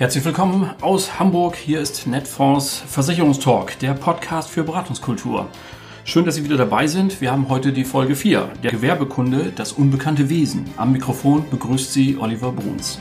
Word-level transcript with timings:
Herzlich 0.00 0.24
willkommen 0.24 0.70
aus 0.80 1.18
Hamburg. 1.18 1.56
Hier 1.56 1.78
ist 1.78 2.06
Netfonds 2.06 2.82
Versicherungstalk, 2.86 3.78
der 3.80 3.92
Podcast 3.92 4.48
für 4.48 4.64
Beratungskultur. 4.64 5.50
Schön, 6.04 6.24
dass 6.24 6.36
Sie 6.36 6.44
wieder 6.44 6.56
dabei 6.56 6.86
sind. 6.86 7.20
Wir 7.20 7.30
haben 7.30 7.50
heute 7.50 7.70
die 7.70 7.84
Folge 7.84 8.16
4, 8.16 8.50
der 8.62 8.70
Gewerbekunde, 8.70 9.52
das 9.54 9.72
unbekannte 9.72 10.30
Wesen. 10.30 10.64
Am 10.78 10.92
Mikrofon 10.92 11.44
begrüßt 11.50 11.92
Sie 11.92 12.16
Oliver 12.16 12.50
Bruns. 12.50 12.98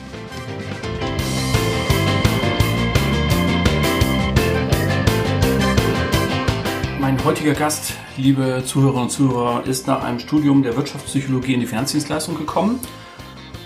Mein 7.00 7.24
heutiger 7.24 7.54
Gast, 7.54 7.94
liebe 8.18 8.64
Zuhörerinnen 8.66 9.04
und 9.04 9.10
Zuhörer, 9.10 9.66
ist 9.66 9.88
nach 9.88 10.04
einem 10.04 10.20
Studium 10.20 10.64
der 10.64 10.76
Wirtschaftspsychologie 10.76 11.54
in 11.54 11.62
die 11.62 11.66
Finanzdienstleistung 11.66 12.38
gekommen, 12.38 12.82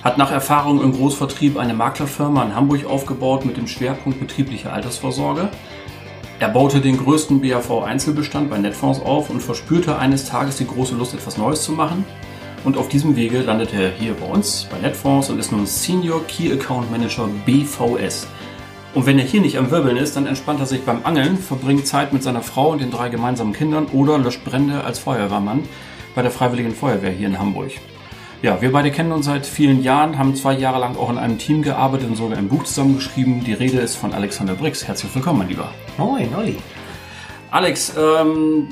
hat 0.03 0.17
nach 0.17 0.31
Erfahrung 0.31 0.81
im 0.81 0.91
Großvertrieb 0.91 1.57
eine 1.57 1.73
Maklerfirma 1.73 2.43
in 2.43 2.55
Hamburg 2.55 2.85
aufgebaut 2.85 3.45
mit 3.45 3.55
dem 3.55 3.67
Schwerpunkt 3.67 4.19
betriebliche 4.19 4.71
Altersvorsorge. 4.71 5.49
Er 6.39 6.49
baute 6.49 6.81
den 6.81 6.97
größten 6.97 7.41
BAV-Einzelbestand 7.41 8.49
bei 8.49 8.57
Netfonds 8.57 8.99
auf 8.99 9.29
und 9.29 9.41
verspürte 9.41 9.97
eines 9.97 10.25
Tages 10.25 10.57
die 10.57 10.67
große 10.67 10.95
Lust, 10.95 11.13
etwas 11.13 11.37
Neues 11.37 11.63
zu 11.63 11.71
machen. 11.71 12.03
Und 12.65 12.77
auf 12.77 12.89
diesem 12.89 13.15
Wege 13.15 13.41
landete 13.41 13.81
er 13.81 13.91
hier 13.91 14.13
bei 14.13 14.25
uns, 14.25 14.67
bei 14.69 14.77
Netfonds 14.77 15.29
und 15.29 15.39
ist 15.39 15.51
nun 15.51 15.65
Senior 15.65 16.25
Key 16.27 16.51
Account 16.51 16.91
Manager 16.91 17.29
BVS. 17.45 18.27
Und 18.93 19.05
wenn 19.05 19.19
er 19.19 19.25
hier 19.25 19.41
nicht 19.41 19.57
am 19.57 19.71
Wirbeln 19.71 19.97
ist, 19.97 20.15
dann 20.15 20.27
entspannt 20.27 20.59
er 20.59 20.65
sich 20.65 20.83
beim 20.83 21.05
Angeln, 21.05 21.37
verbringt 21.37 21.87
Zeit 21.87 22.13
mit 22.13 22.23
seiner 22.23 22.41
Frau 22.41 22.71
und 22.71 22.81
den 22.81 22.91
drei 22.91 23.09
gemeinsamen 23.09 23.53
Kindern 23.53 23.87
oder 23.87 24.17
löscht 24.17 24.43
Brände 24.43 24.83
als 24.83 24.99
Feuerwehrmann 24.99 25.63
bei 26.13 26.21
der 26.21 26.31
Freiwilligen 26.31 26.75
Feuerwehr 26.75 27.11
hier 27.11 27.27
in 27.27 27.39
Hamburg. 27.39 27.71
Ja, 28.43 28.61
wir 28.61 28.73
beide 28.73 28.91
kennen 28.91 29.13
uns 29.13 29.25
seit 29.27 29.45
vielen 29.45 29.81
Jahren, 29.83 30.17
haben 30.17 30.35
zwei 30.35 30.51
Jahre 30.51 30.77
lang 30.77 30.97
auch 30.97 31.09
in 31.09 31.17
einem 31.17 31.37
Team 31.37 31.61
gearbeitet 31.61 32.09
und 32.09 32.17
sogar 32.17 32.37
ein 32.37 32.49
Buch 32.49 32.65
zusammengeschrieben. 32.65 33.41
Die 33.45 33.53
Rede 33.53 33.79
ist 33.79 33.95
von 33.95 34.13
Alexander 34.13 34.53
Brix. 34.53 34.85
Herzlich 34.85 35.15
willkommen, 35.15 35.39
mein 35.39 35.47
Lieber. 35.47 35.71
Moin, 35.97 36.27
Olli. 36.35 36.57
Alex, 37.51 37.93
ähm, 37.97 38.67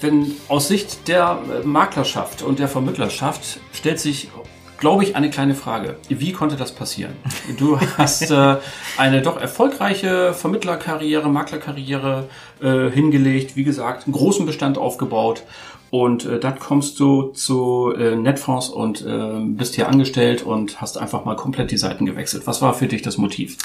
wenn 0.00 0.32
aus 0.48 0.68
Sicht 0.68 1.06
der 1.06 1.38
Maklerschaft 1.64 2.40
und 2.40 2.60
der 2.60 2.68
Vermittlerschaft 2.68 3.60
stellt 3.74 4.00
sich 4.00 4.30
glaube 4.78 5.02
ich, 5.02 5.16
eine 5.16 5.28
kleine 5.28 5.56
Frage. 5.56 5.96
Wie 6.08 6.32
konnte 6.32 6.54
das 6.54 6.72
passieren? 6.72 7.14
Du 7.58 7.80
hast 7.98 8.30
äh, 8.30 8.56
eine 8.96 9.22
doch 9.22 9.38
erfolgreiche 9.38 10.32
Vermittlerkarriere, 10.32 11.28
Maklerkarriere 11.28 12.28
äh, 12.62 12.88
hingelegt, 12.88 13.56
wie 13.56 13.64
gesagt, 13.64 14.06
einen 14.06 14.12
großen 14.12 14.46
Bestand 14.46 14.78
aufgebaut 14.78 15.42
und 15.90 16.24
äh, 16.26 16.38
dann 16.38 16.58
kommst 16.58 17.00
du 17.00 17.28
zu 17.28 17.92
äh, 17.96 18.14
Netfonds 18.16 18.68
und 18.68 19.04
äh, 19.04 19.40
bist 19.40 19.74
hier 19.74 19.88
angestellt 19.88 20.42
und 20.42 20.80
hast 20.80 20.98
einfach 20.98 21.24
mal 21.24 21.36
komplett 21.36 21.70
die 21.70 21.76
Seiten 21.78 22.06
gewechselt. 22.06 22.46
Was 22.46 22.60
war 22.60 22.74
für 22.74 22.86
dich 22.86 23.02
das 23.02 23.18
Motiv? 23.18 23.56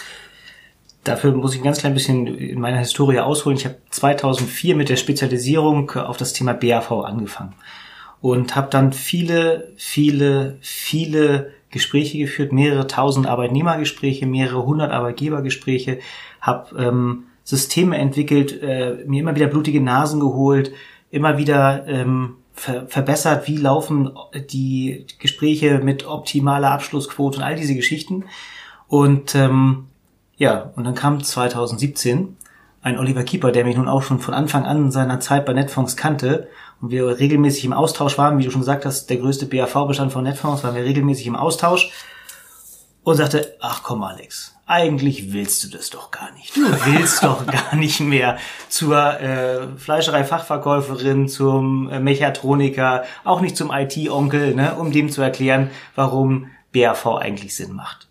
Dafür 1.04 1.34
muss 1.34 1.54
ich 1.54 1.60
ein 1.60 1.66
ganz 1.66 1.80
klein 1.80 1.94
bisschen 1.94 2.28
in 2.28 2.62
meiner 2.62 2.78
Historie 2.78 3.20
ausholen. 3.20 3.58
Ich 3.58 3.66
habe 3.66 3.76
2004 3.90 4.76
mit 4.76 4.88
der 4.88 4.96
Spezialisierung 4.96 5.92
auf 5.92 6.16
das 6.16 6.32
Thema 6.32 6.54
BAV 6.54 6.92
angefangen 6.92 7.56
und 8.22 8.56
habe 8.56 8.70
dann 8.70 8.94
viele, 8.94 9.74
viele, 9.76 10.58
viele 10.62 11.52
Gespräche 11.72 12.20
geführt, 12.20 12.54
mehrere 12.54 12.88
tausend 12.88 13.28
Arbeitnehmergespräche, 13.28 14.26
mehrere 14.26 14.66
hundert 14.66 14.92
Arbeitgebergespräche, 14.92 16.00
habe 16.40 16.78
ähm, 16.82 17.24
Systeme 17.44 17.98
entwickelt, 17.98 18.62
äh, 18.62 19.04
mir 19.06 19.20
immer 19.20 19.36
wieder 19.36 19.48
blutige 19.48 19.82
Nasen 19.82 20.22
geholt, 20.22 20.72
immer 21.14 21.38
wieder 21.38 21.88
ähm, 21.88 22.38
ver 22.54 22.88
verbessert, 22.88 23.48
wie 23.48 23.58
laufen 23.58 24.12
die 24.52 25.06
Gespräche 25.20 25.78
mit 25.78 26.08
optimaler 26.08 26.72
Abschlussquote 26.72 27.38
und 27.38 27.44
all 27.44 27.56
diese 27.56 27.76
Geschichten. 27.76 28.26
Und 28.88 29.36
ähm, 29.36 29.86
ja, 30.38 30.72
und 30.76 30.86
dann 30.86 30.96
kam 30.96 31.24
2017 31.24 32.36
ein 32.82 32.98
Oliver 32.98 33.24
Keeper, 33.24 33.52
der 33.52 33.64
mich 33.64 33.78
nun 33.78 33.88
auch 33.88 34.02
schon 34.02 34.20
von 34.20 34.34
Anfang 34.34 34.66
an 34.66 34.92
seiner 34.92 35.20
Zeit 35.20 35.46
bei 35.46 35.54
Netfonds 35.54 35.96
kannte 35.96 36.48
und 36.82 36.90
wir 36.90 37.20
regelmäßig 37.20 37.66
im 37.66 37.74
Austausch 37.74 38.18
waren, 38.18 38.40
wie 38.40 38.44
du 38.44 38.52
schon 38.52 38.62
gesagt 38.62 38.86
hast, 38.86 39.10
der 39.10 39.18
größte 39.18 39.46
BAV-Bestand 39.46 40.12
von 40.12 40.24
Netfonds, 40.24 40.64
waren 40.64 40.76
wir 40.76 40.84
regelmäßig 40.84 41.28
im 41.28 41.36
Austausch 41.36 41.92
und 43.04 43.16
sagte, 43.18 43.56
ach 43.60 43.84
komm 43.84 44.04
Alex, 44.04 44.56
eigentlich 44.66 45.34
willst 45.34 45.64
du 45.64 45.70
das 45.70 45.90
doch 45.90 46.12
gar 46.12 46.32
nicht. 46.34 46.56
Du 46.56 46.62
willst 46.86 47.24
doch 47.24 47.46
gar 47.46 47.76
nicht 47.76 48.00
mehr 48.00 48.38
zur 48.70 49.20
äh, 49.20 49.68
Fleischerei-Fachverkäuferin, 49.78 51.28
zum 51.28 51.90
äh, 51.90 52.00
Mechatroniker, 52.00 53.04
auch 53.24 53.42
nicht 53.42 53.58
zum 53.58 53.72
IT-Onkel, 53.72 54.56
ne, 54.56 54.76
um 54.76 54.92
dem 54.92 55.10
zu 55.10 55.22
erklären, 55.22 55.70
warum 55.96 56.50
BAV 56.74 57.18
eigentlich 57.18 57.56
Sinn 57.56 57.74
macht. 57.74 58.08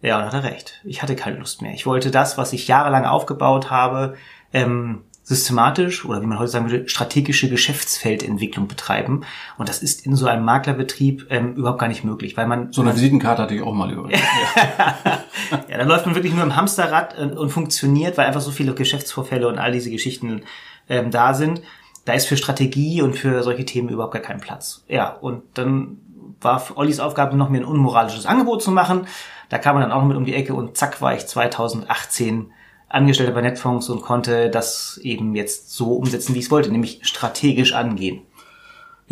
Ja, 0.00 0.18
und 0.18 0.24
hat 0.24 0.34
er 0.34 0.42
recht. 0.42 0.80
Ich 0.82 1.02
hatte 1.02 1.14
keine 1.14 1.38
Lust 1.38 1.62
mehr. 1.62 1.72
Ich 1.74 1.86
wollte 1.86 2.10
das, 2.10 2.36
was 2.36 2.52
ich 2.52 2.66
jahrelang 2.66 3.04
aufgebaut 3.04 3.70
habe, 3.70 4.16
ähm, 4.52 5.04
systematisch 5.24 6.04
oder 6.04 6.20
wie 6.20 6.26
man 6.26 6.38
heute 6.38 6.50
sagen 6.50 6.70
würde, 6.70 6.88
strategische 6.88 7.48
Geschäftsfeldentwicklung 7.48 8.66
betreiben. 8.66 9.22
Und 9.56 9.68
das 9.68 9.80
ist 9.80 10.04
in 10.04 10.16
so 10.16 10.26
einem 10.26 10.44
Maklerbetrieb 10.44 11.26
ähm, 11.30 11.54
überhaupt 11.54 11.78
gar 11.78 11.88
nicht 11.88 12.02
möglich, 12.02 12.36
weil 12.36 12.46
man... 12.46 12.72
So 12.72 12.82
eine 12.82 12.94
Visitenkarte 12.94 13.42
hatte 13.42 13.54
ich 13.54 13.62
auch 13.62 13.72
mal 13.72 13.90
überlegt. 13.92 14.20
ja, 15.68 15.78
da 15.78 15.84
läuft 15.84 16.06
man 16.06 16.16
wirklich 16.16 16.34
nur 16.34 16.42
im 16.42 16.56
Hamsterrad 16.56 17.16
und, 17.16 17.36
und, 17.38 17.50
funktioniert, 17.50 18.18
weil 18.18 18.26
einfach 18.26 18.40
so 18.40 18.50
viele 18.50 18.74
Geschäftsvorfälle 18.74 19.46
und 19.46 19.58
all 19.58 19.70
diese 19.70 19.90
Geschichten 19.90 20.42
ähm, 20.88 21.12
da 21.12 21.34
sind. 21.34 21.62
Da 22.04 22.14
ist 22.14 22.26
für 22.26 22.36
Strategie 22.36 23.00
und 23.00 23.14
für 23.14 23.44
solche 23.44 23.64
Themen 23.64 23.90
überhaupt 23.90 24.14
gar 24.14 24.22
kein 24.22 24.40
Platz. 24.40 24.84
Ja, 24.88 25.08
und 25.08 25.42
dann 25.54 25.98
war 26.40 26.64
Ollis 26.74 26.98
Aufgabe 26.98 27.36
noch 27.36 27.48
mir 27.48 27.58
ein 27.58 27.64
unmoralisches 27.64 28.26
Angebot 28.26 28.60
zu 28.60 28.72
machen. 28.72 29.06
Da 29.50 29.58
kam 29.58 29.76
man 29.76 29.82
dann 29.82 29.92
auch 29.92 30.00
noch 30.00 30.08
mit 30.08 30.16
um 30.16 30.24
die 30.24 30.34
Ecke 30.34 30.54
und 30.54 30.76
zack 30.76 31.00
war 31.00 31.14
ich 31.14 31.26
2018 31.26 32.50
Angestellter 32.92 33.32
bei 33.32 33.40
Netfonds 33.40 33.88
und 33.88 34.02
konnte 34.02 34.50
das 34.50 35.00
eben 35.02 35.34
jetzt 35.34 35.72
so 35.72 35.94
umsetzen, 35.94 36.34
wie 36.34 36.40
ich 36.40 36.46
es 36.46 36.50
wollte, 36.50 36.70
nämlich 36.70 37.00
strategisch 37.02 37.72
angehen. 37.72 38.22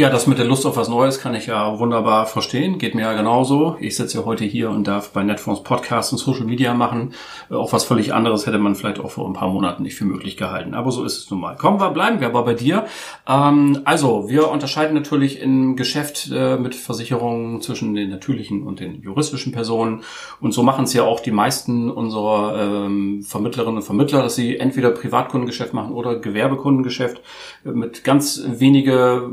Ja, 0.00 0.08
das 0.08 0.26
mit 0.26 0.38
der 0.38 0.46
Lust 0.46 0.64
auf 0.64 0.78
was 0.78 0.88
Neues 0.88 1.20
kann 1.20 1.34
ich 1.34 1.44
ja 1.44 1.78
wunderbar 1.78 2.24
verstehen. 2.24 2.78
Geht 2.78 2.94
mir 2.94 3.02
ja 3.02 3.12
genauso. 3.12 3.76
Ich 3.80 3.96
sitze 3.96 4.16
ja 4.16 4.24
heute 4.24 4.46
hier 4.46 4.70
und 4.70 4.86
darf 4.86 5.12
bei 5.12 5.22
Netfonds 5.22 5.62
Podcast 5.62 6.12
und 6.12 6.16
Social 6.16 6.46
Media 6.46 6.72
machen. 6.72 7.12
Äh, 7.50 7.56
auch 7.56 7.74
was 7.74 7.84
völlig 7.84 8.14
anderes 8.14 8.46
hätte 8.46 8.56
man 8.56 8.74
vielleicht 8.74 8.98
auch 8.98 9.10
vor 9.10 9.26
ein 9.26 9.34
paar 9.34 9.50
Monaten 9.50 9.82
nicht 9.82 9.96
für 9.96 10.06
möglich 10.06 10.38
gehalten. 10.38 10.72
Aber 10.72 10.90
so 10.90 11.04
ist 11.04 11.18
es 11.18 11.30
nun 11.30 11.40
mal. 11.40 11.54
Kommen 11.56 11.78
wir, 11.80 11.90
bleiben 11.90 12.18
wir 12.18 12.28
aber 12.28 12.46
bei 12.46 12.54
dir. 12.54 12.86
Ähm, 13.28 13.80
also, 13.84 14.30
wir 14.30 14.50
unterscheiden 14.50 14.94
natürlich 14.94 15.38
im 15.38 15.76
Geschäft 15.76 16.30
äh, 16.32 16.56
mit 16.56 16.74
Versicherungen 16.74 17.60
zwischen 17.60 17.92
den 17.92 18.08
natürlichen 18.08 18.62
und 18.62 18.80
den 18.80 19.02
juristischen 19.02 19.52
Personen. 19.52 20.02
Und 20.40 20.52
so 20.52 20.62
machen 20.62 20.84
es 20.84 20.94
ja 20.94 21.02
auch 21.02 21.20
die 21.20 21.30
meisten 21.30 21.90
unserer 21.90 22.86
ähm, 22.86 23.22
Vermittlerinnen 23.22 23.76
und 23.76 23.82
Vermittler, 23.82 24.22
dass 24.22 24.34
sie 24.34 24.56
entweder 24.56 24.92
Privatkundengeschäft 24.92 25.74
machen 25.74 25.92
oder 25.92 26.18
Gewerbekundengeschäft 26.18 27.20
äh, 27.66 27.68
mit 27.68 28.02
ganz 28.02 28.42
wenige 28.46 29.30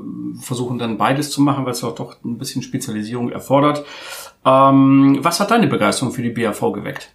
versuchen 0.57 0.79
dann 0.79 0.97
beides 0.97 1.29
zu 1.29 1.41
machen, 1.41 1.65
weil 1.65 1.73
es 1.73 1.83
auch 1.83 1.93
doch 1.93 2.15
ein 2.25 2.39
bisschen 2.39 2.63
Spezialisierung 2.63 3.29
erfordert. 3.29 3.85
Ähm, 4.43 5.19
was 5.21 5.39
hat 5.39 5.51
deine 5.51 5.67
Begeisterung 5.67 6.11
für 6.11 6.23
die 6.23 6.31
BAV 6.31 6.73
geweckt? 6.73 7.11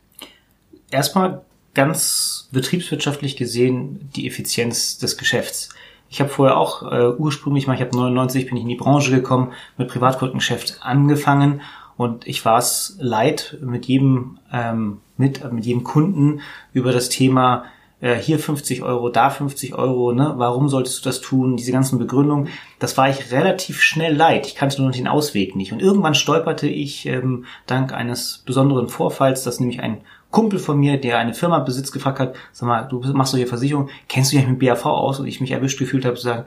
Erstmal 0.92 1.42
ganz 1.74 2.48
betriebswirtschaftlich 2.52 3.36
gesehen 3.36 4.08
die 4.14 4.28
Effizienz 4.28 4.98
des 4.98 5.16
Geschäfts. 5.16 5.70
Ich 6.08 6.20
habe 6.20 6.30
vorher 6.30 6.56
auch 6.56 6.82
äh, 6.92 7.14
ursprünglich 7.16 7.66
mal, 7.66 7.74
ich 7.74 7.80
habe 7.80 7.96
99 7.96 8.46
bin 8.46 8.56
ich 8.56 8.62
in 8.62 8.68
die 8.68 8.76
Branche 8.76 9.10
gekommen, 9.10 9.52
mit 9.76 9.88
Privatkundengeschäft 9.88 10.78
angefangen 10.82 11.62
und 11.96 12.28
ich 12.28 12.44
war 12.44 12.58
es 12.58 12.96
leid, 13.00 13.58
mit 13.60 13.86
jedem 13.86 14.38
ähm, 14.52 15.00
mit 15.16 15.50
mit 15.52 15.64
jedem 15.64 15.82
Kunden 15.82 16.42
über 16.72 16.92
das 16.92 17.08
Thema 17.08 17.64
äh, 18.02 18.16
hier 18.16 18.38
50 18.38 18.82
Euro, 18.82 19.08
da 19.08 19.30
50 19.30 19.74
Euro, 19.74 20.12
ne? 20.12 20.34
Warum 20.36 20.68
solltest 20.68 20.98
du 20.98 21.08
das 21.08 21.20
tun? 21.20 21.56
Diese 21.56 21.72
ganzen 21.72 21.98
Begründungen, 21.98 22.48
das 22.80 22.98
war 22.98 23.08
ich 23.08 23.30
relativ 23.30 23.80
schnell 23.80 24.14
leid. 24.14 24.46
Ich 24.46 24.56
kannte 24.56 24.82
nur 24.82 24.90
den 24.90 25.08
Ausweg 25.08 25.56
nicht. 25.56 25.72
Und 25.72 25.80
irgendwann 25.80 26.14
stolperte 26.14 26.66
ich 26.66 27.06
ähm, 27.06 27.46
dank 27.66 27.92
eines 27.92 28.42
besonderen 28.44 28.88
Vorfalls, 28.88 29.44
dass 29.44 29.60
nämlich 29.60 29.80
ein 29.80 30.02
Kumpel 30.30 30.58
von 30.58 30.78
mir, 30.78 31.00
der 31.00 31.18
eine 31.18 31.32
Firma 31.32 31.60
besitzt, 31.60 31.92
gefragt 31.92 32.18
hat, 32.18 32.34
sag 32.50 32.66
mal, 32.66 32.82
du 32.88 33.00
machst 33.12 33.32
doch 33.32 33.38
hier 33.38 33.46
Versicherung, 33.46 33.88
kennst 34.08 34.32
du 34.32 34.36
dich 34.36 34.48
mit 34.48 34.58
BAV 34.58 34.84
aus? 34.84 35.20
Und 35.20 35.26
ich 35.26 35.40
mich 35.40 35.52
erwischt 35.52 35.78
gefühlt 35.78 36.04
habe 36.04 36.16
zu 36.16 36.22
sagen, 36.22 36.44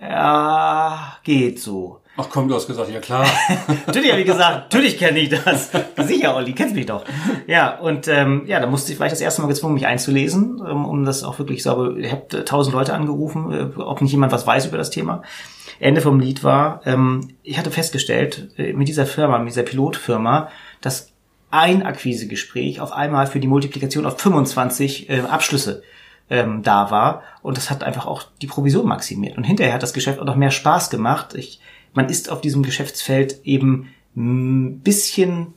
ja, 0.00 1.16
geht 1.24 1.60
so. 1.60 2.00
Ach 2.20 2.28
komm, 2.28 2.48
du 2.48 2.54
hast 2.54 2.66
gesagt, 2.66 2.90
ja 2.90 3.00
klar. 3.00 3.26
natürlich 3.86 4.10
habe 4.10 4.20
ich 4.20 4.26
gesagt, 4.26 4.72
natürlich 4.72 4.98
kenne 4.98 5.20
ich 5.20 5.30
das. 5.30 5.70
Sicher, 5.96 6.36
Olli, 6.36 6.52
kennst 6.52 6.74
mich 6.74 6.84
doch. 6.84 7.04
Ja, 7.46 7.78
und 7.78 8.08
ähm, 8.08 8.42
ja, 8.46 8.60
da 8.60 8.66
musste 8.66 8.92
ich 8.92 8.98
vielleicht 8.98 9.12
das 9.12 9.22
erste 9.22 9.40
Mal 9.40 9.48
gezwungen, 9.48 9.74
mich 9.74 9.86
einzulesen, 9.86 10.62
ähm, 10.68 10.84
um 10.84 11.04
das 11.04 11.24
auch 11.24 11.38
wirklich 11.38 11.62
sauber. 11.62 11.96
Ich 11.96 12.12
habe 12.12 12.38
äh, 12.38 12.44
tausend 12.44 12.74
Leute 12.74 12.92
angerufen, 12.92 13.52
äh, 13.52 13.80
ob 13.80 14.02
nicht 14.02 14.12
jemand 14.12 14.32
was 14.32 14.46
weiß 14.46 14.66
über 14.66 14.76
das 14.76 14.90
Thema. 14.90 15.22
Ende 15.78 16.02
vom 16.02 16.20
Lied 16.20 16.44
war, 16.44 16.82
ähm, 16.84 17.28
ich 17.42 17.58
hatte 17.58 17.70
festgestellt, 17.70 18.50
äh, 18.58 18.74
mit 18.74 18.88
dieser 18.88 19.06
Firma, 19.06 19.38
mit 19.38 19.48
dieser 19.48 19.62
Pilotfirma, 19.62 20.50
dass 20.82 21.12
ein 21.50 21.82
Akquisegespräch 21.82 22.80
auf 22.80 22.92
einmal 22.92 23.26
für 23.26 23.40
die 23.40 23.48
Multiplikation 23.48 24.04
auf 24.04 24.20
25 24.20 25.08
äh, 25.08 25.20
Abschlüsse 25.20 25.82
ähm, 26.28 26.62
da 26.62 26.90
war. 26.90 27.22
Und 27.42 27.56
das 27.56 27.70
hat 27.70 27.82
einfach 27.82 28.06
auch 28.06 28.24
die 28.40 28.46
Provision 28.46 28.86
maximiert. 28.86 29.36
Und 29.36 29.44
hinterher 29.44 29.74
hat 29.74 29.82
das 29.82 29.92
Geschäft 29.92 30.20
auch 30.20 30.24
noch 30.24 30.36
mehr 30.36 30.52
Spaß 30.52 30.90
gemacht. 30.90 31.34
Ich 31.34 31.60
man 31.94 32.08
ist 32.08 32.30
auf 32.30 32.40
diesem 32.40 32.62
Geschäftsfeld 32.62 33.40
eben 33.44 33.88
ein 34.16 34.80
bisschen 34.80 35.54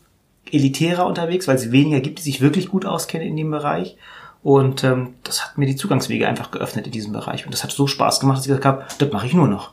elitärer 0.51 1.06
unterwegs, 1.06 1.47
weil 1.47 1.56
es 1.56 1.71
weniger 1.71 2.00
gibt, 2.00 2.19
die 2.19 2.24
sich 2.24 2.41
wirklich 2.41 2.69
gut 2.69 2.85
auskennen 2.85 3.27
in 3.27 3.38
dem 3.38 3.51
Bereich. 3.51 3.97
Und 4.44 4.83
ähm, 4.83 5.15
das 5.24 5.45
hat 5.45 5.57
mir 5.57 5.65
die 5.65 5.75
Zugangswege 5.75 6.27
einfach 6.27 6.51
geöffnet 6.51 6.85
in 6.85 6.91
diesem 6.91 7.13
Bereich. 7.13 7.45
Und 7.45 7.53
das 7.53 7.63
hat 7.63 7.71
so 7.71 7.88
Spaß 7.88 8.19
gemacht, 8.19 8.38
dass 8.38 8.45
ich 8.45 8.50
gesagt 8.50 8.65
habe, 8.65 8.85
das 8.97 9.12
mache 9.12 9.25
ich 9.25 9.33
nur 9.33 9.47
noch. 9.47 9.71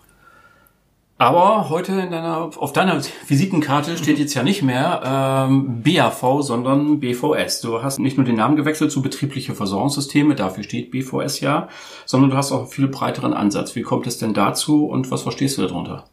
Aber 1.18 1.68
heute 1.68 1.92
in 1.92 2.10
deiner, 2.10 2.50
auf 2.56 2.72
deiner 2.72 2.98
Visitenkarte 3.28 3.98
steht 3.98 4.18
jetzt 4.18 4.32
ja 4.32 4.42
nicht 4.42 4.62
mehr 4.62 5.02
ähm, 5.04 5.82
BAV, 5.82 6.40
sondern 6.40 6.98
BVS. 6.98 7.60
Du 7.60 7.82
hast 7.82 7.98
nicht 7.98 8.16
nur 8.16 8.24
den 8.24 8.36
Namen 8.36 8.56
gewechselt 8.56 8.90
zu 8.90 9.02
betriebliche 9.02 9.54
Versorgungssysteme, 9.54 10.34
dafür 10.34 10.64
steht 10.64 10.90
BVS 10.90 11.40
ja, 11.40 11.68
sondern 12.06 12.30
du 12.30 12.38
hast 12.38 12.52
auch 12.52 12.60
einen 12.60 12.68
viel 12.68 12.88
breiteren 12.88 13.34
Ansatz. 13.34 13.76
Wie 13.76 13.82
kommt 13.82 14.06
es 14.06 14.16
denn 14.16 14.32
dazu 14.32 14.86
und 14.86 15.10
was 15.10 15.20
verstehst 15.20 15.58
du 15.58 15.62
darunter? 15.62 16.06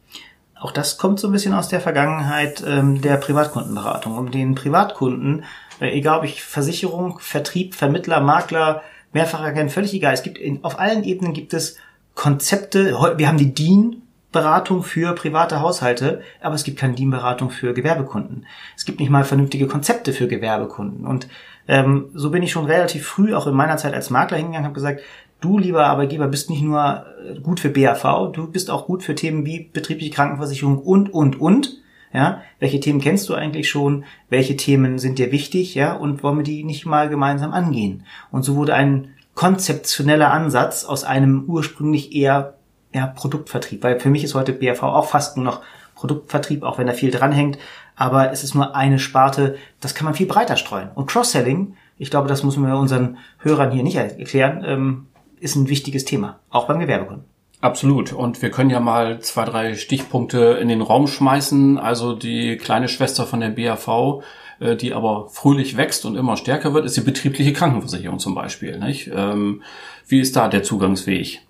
Auch 0.59 0.71
das 0.71 0.97
kommt 0.97 1.19
so 1.19 1.27
ein 1.27 1.31
bisschen 1.31 1.53
aus 1.53 1.67
der 1.67 1.81
Vergangenheit 1.81 2.63
ähm, 2.65 3.01
der 3.01 3.17
Privatkundenberatung. 3.17 4.17
Um 4.17 4.31
den 4.31 4.55
Privatkunden, 4.55 5.43
äh, 5.79 5.89
egal 5.89 6.19
ob 6.19 6.25
ich 6.25 6.43
Versicherung, 6.43 7.19
Vertrieb, 7.19 7.75
Vermittler, 7.75 8.21
Makler, 8.21 8.81
mehrfacher 9.13 9.51
kennen, 9.51 9.69
völlig 9.69 9.93
egal. 9.93 10.13
Es 10.13 10.23
gibt 10.23 10.37
in, 10.37 10.63
auf 10.63 10.79
allen 10.79 11.03
Ebenen 11.03 11.33
gibt 11.33 11.53
es 11.53 11.77
Konzepte. 12.15 12.97
Wir 13.17 13.27
haben 13.27 13.37
die 13.37 13.53
DIN 13.53 14.01
Beratung 14.31 14.83
für 14.83 15.13
private 15.13 15.61
Haushalte, 15.61 16.21
aber 16.41 16.55
es 16.55 16.63
gibt 16.63 16.77
keine 16.77 16.93
DIN-Beratung 16.95 17.49
für 17.49 17.73
Gewerbekunden. 17.73 18.45
Es 18.75 18.85
gibt 18.85 18.99
nicht 18.99 19.09
mal 19.09 19.23
vernünftige 19.23 19.67
Konzepte 19.67 20.13
für 20.13 20.27
Gewerbekunden. 20.27 21.07
Und 21.07 21.27
ähm, 21.67 22.09
so 22.13 22.29
bin 22.29 22.43
ich 22.43 22.51
schon 22.51 22.65
relativ 22.65 23.07
früh, 23.07 23.33
auch 23.33 23.47
in 23.47 23.55
meiner 23.55 23.77
Zeit 23.77 23.93
als 23.93 24.09
Makler 24.09 24.37
hingegangen, 24.37 24.65
habe 24.65 24.75
gesagt, 24.75 25.01
du, 25.41 25.57
lieber 25.57 25.85
Arbeitgeber, 25.85 26.27
bist 26.27 26.49
nicht 26.49 26.61
nur 26.61 27.05
äh, 27.25 27.39
gut 27.39 27.59
für 27.59 27.69
BAV, 27.69 28.31
du 28.31 28.47
bist 28.47 28.69
auch 28.69 28.85
gut 28.85 29.03
für 29.03 29.15
Themen 29.15 29.45
wie 29.45 29.69
betriebliche 29.71 30.11
Krankenversicherung 30.11 30.79
und, 30.79 31.13
und, 31.13 31.39
und. 31.39 31.81
Ja, 32.13 32.41
welche 32.59 32.79
Themen 32.79 33.01
kennst 33.01 33.27
du 33.27 33.33
eigentlich 33.33 33.69
schon? 33.69 34.05
Welche 34.29 34.55
Themen 34.55 34.97
sind 34.97 35.19
dir 35.19 35.31
wichtig? 35.31 35.75
Ja, 35.75 35.93
und 35.93 36.23
wollen 36.23 36.37
wir 36.37 36.43
die 36.43 36.63
nicht 36.63 36.85
mal 36.85 37.09
gemeinsam 37.09 37.51
angehen? 37.51 38.05
Und 38.31 38.43
so 38.43 38.55
wurde 38.55 38.73
ein 38.73 39.09
konzeptioneller 39.35 40.31
Ansatz 40.31 40.85
aus 40.85 41.03
einem 41.03 41.43
ursprünglich 41.47 42.15
eher 42.15 42.55
ja, 42.93 43.07
Produktvertrieb, 43.07 43.83
weil 43.83 43.99
für 43.99 44.09
mich 44.09 44.23
ist 44.23 44.35
heute 44.35 44.53
BRV 44.53 44.83
auch 44.83 45.09
fast 45.09 45.37
nur 45.37 45.45
noch 45.45 45.61
Produktvertrieb, 45.95 46.63
auch 46.63 46.77
wenn 46.77 46.87
da 46.87 46.93
viel 46.93 47.11
dranhängt, 47.11 47.57
aber 47.95 48.31
es 48.31 48.43
ist 48.43 48.55
nur 48.55 48.75
eine 48.75 48.99
Sparte, 48.99 49.57
das 49.79 49.95
kann 49.95 50.05
man 50.05 50.13
viel 50.13 50.27
breiter 50.27 50.55
streuen. 50.55 50.89
Und 50.95 51.07
Cross-Selling, 51.07 51.75
ich 51.97 52.09
glaube, 52.09 52.27
das 52.27 52.43
müssen 52.43 52.65
wir 52.65 52.77
unseren 52.77 53.17
Hörern 53.39 53.71
hier 53.71 53.83
nicht 53.83 53.95
erklären, 53.95 54.63
ähm, 54.65 55.07
ist 55.39 55.55
ein 55.55 55.69
wichtiges 55.69 56.05
Thema, 56.05 56.39
auch 56.49 56.67
beim 56.67 56.79
Gewerbekunden. 56.79 57.25
Absolut. 57.59 58.13
Und 58.13 58.41
wir 58.41 58.51
können 58.51 58.69
ja 58.69 58.79
mal 58.79 59.19
zwei, 59.19 59.45
drei 59.45 59.75
Stichpunkte 59.75 60.59
in 60.61 60.67
den 60.67 60.81
Raum 60.81 61.07
schmeißen. 61.07 61.79
Also 61.79 62.13
die 62.13 62.57
kleine 62.57 62.87
Schwester 62.87 63.25
von 63.25 63.39
der 63.39 63.49
BAV, 63.49 64.23
äh, 64.59 64.75
die 64.75 64.93
aber 64.93 65.27
fröhlich 65.29 65.75
wächst 65.75 66.05
und 66.05 66.15
immer 66.15 66.37
stärker 66.37 66.75
wird, 66.75 66.85
ist 66.85 66.97
die 66.97 67.01
betriebliche 67.01 67.53
Krankenversicherung 67.53 68.19
zum 68.19 68.35
Beispiel. 68.35 68.77
Nicht? 68.77 69.09
Ähm, 69.13 69.63
wie 70.07 70.19
ist 70.19 70.35
da 70.35 70.49
der 70.49 70.61
Zugangsweg? 70.61 71.41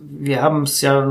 wir 0.00 0.42
haben 0.42 0.62
es 0.62 0.80
ja 0.80 1.06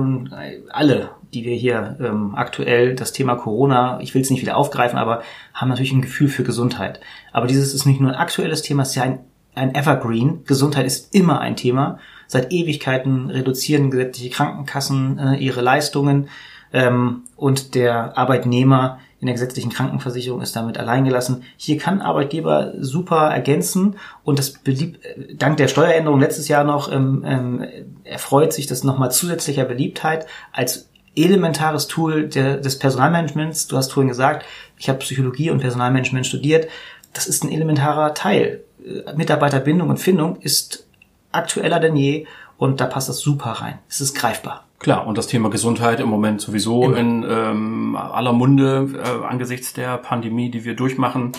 alle, 0.69 1.11
die 1.33 1.45
wir 1.45 1.55
hier 1.55 1.97
ähm, 1.99 2.33
aktuell 2.35 2.95
das 2.95 3.11
Thema 3.11 3.35
Corona, 3.35 3.99
ich 4.01 4.13
will 4.15 4.21
es 4.21 4.29
nicht 4.29 4.41
wieder 4.41 4.57
aufgreifen, 4.57 4.97
aber 4.97 5.21
haben 5.53 5.69
natürlich 5.69 5.91
ein 5.91 6.01
Gefühl 6.01 6.29
für 6.29 6.43
Gesundheit. 6.43 6.99
Aber 7.31 7.47
dieses 7.47 7.73
ist 7.73 7.85
nicht 7.85 8.01
nur 8.01 8.11
ein 8.11 8.17
aktuelles 8.17 8.61
Thema, 8.61 8.83
es 8.83 8.89
ist 8.89 8.95
ja 8.95 9.03
ein, 9.03 9.19
ein 9.55 9.75
Evergreen. 9.75 10.43
Gesundheit 10.45 10.85
ist 10.85 11.13
immer 11.13 11.39
ein 11.39 11.55
Thema. 11.55 11.99
Seit 12.27 12.51
Ewigkeiten 12.51 13.29
reduzieren 13.29 13.91
gesetzliche 13.91 14.29
Krankenkassen 14.29 15.17
äh, 15.17 15.35
ihre 15.35 15.61
Leistungen 15.61 16.29
ähm, 16.71 17.23
und 17.35 17.75
der 17.75 18.17
Arbeitnehmer 18.17 18.99
in 19.19 19.25
der 19.25 19.33
gesetzlichen 19.33 19.71
Krankenversicherung 19.71 20.41
ist 20.41 20.55
damit 20.55 20.77
alleingelassen. 20.77 21.43
Hier 21.57 21.77
kann 21.77 22.01
Arbeitgeber 22.01 22.73
super 22.79 23.29
ergänzen 23.29 23.95
und 24.23 24.39
das 24.39 24.51
beliebt, 24.51 24.99
dank 25.35 25.57
der 25.57 25.67
Steueränderung 25.67 26.19
letztes 26.19 26.47
Jahr 26.47 26.63
noch 26.63 26.91
ähm, 26.91 27.23
ähm, 27.25 27.65
erfreut 28.05 28.53
sich 28.53 28.67
das 28.67 28.83
nochmal 28.83 29.11
zusätzlicher 29.11 29.65
Beliebtheit 29.65 30.25
als 30.53 30.89
elementares 31.15 31.87
Tool 31.87 32.29
der, 32.29 32.57
des 32.57 32.79
Personalmanagements. 32.79 33.67
Du 33.67 33.75
hast 33.75 33.91
vorhin 33.91 34.07
gesagt, 34.07 34.45
ich 34.77 34.87
habe 34.87 34.99
Psychologie 34.99 35.49
und 35.49 35.59
Personalmanagement 35.59 36.25
studiert. 36.25 36.69
Das 37.13 37.27
ist 37.27 37.43
ein 37.43 37.51
elementarer 37.51 38.13
Teil. 38.13 38.63
Äh, 38.85 39.13
Mitarbeiterbindung 39.15 39.89
und 39.89 39.97
Findung 39.97 40.37
ist 40.37 40.87
aktueller 41.31 41.79
denn 41.79 41.95
je 41.95 42.25
und 42.57 42.81
da 42.81 42.85
passt 42.85 43.09
das 43.09 43.19
super 43.19 43.51
rein. 43.51 43.79
Es 43.87 44.01
ist 44.01 44.15
greifbar. 44.15 44.65
Klar, 44.79 45.05
und 45.07 45.17
das 45.17 45.27
Thema 45.27 45.49
Gesundheit 45.49 45.99
im 45.99 46.07
Moment 46.07 46.39
sowieso 46.39 46.83
Immer. 46.83 46.97
in 46.97 47.25
ähm, 47.29 47.95
aller 47.97 48.31
Munde 48.31 48.89
äh, 48.95 49.25
angesichts 49.25 49.73
der 49.73 49.97
Pandemie, 49.97 50.49
die 50.49 50.63
wir 50.63 50.75
durchmachen. 50.75 51.33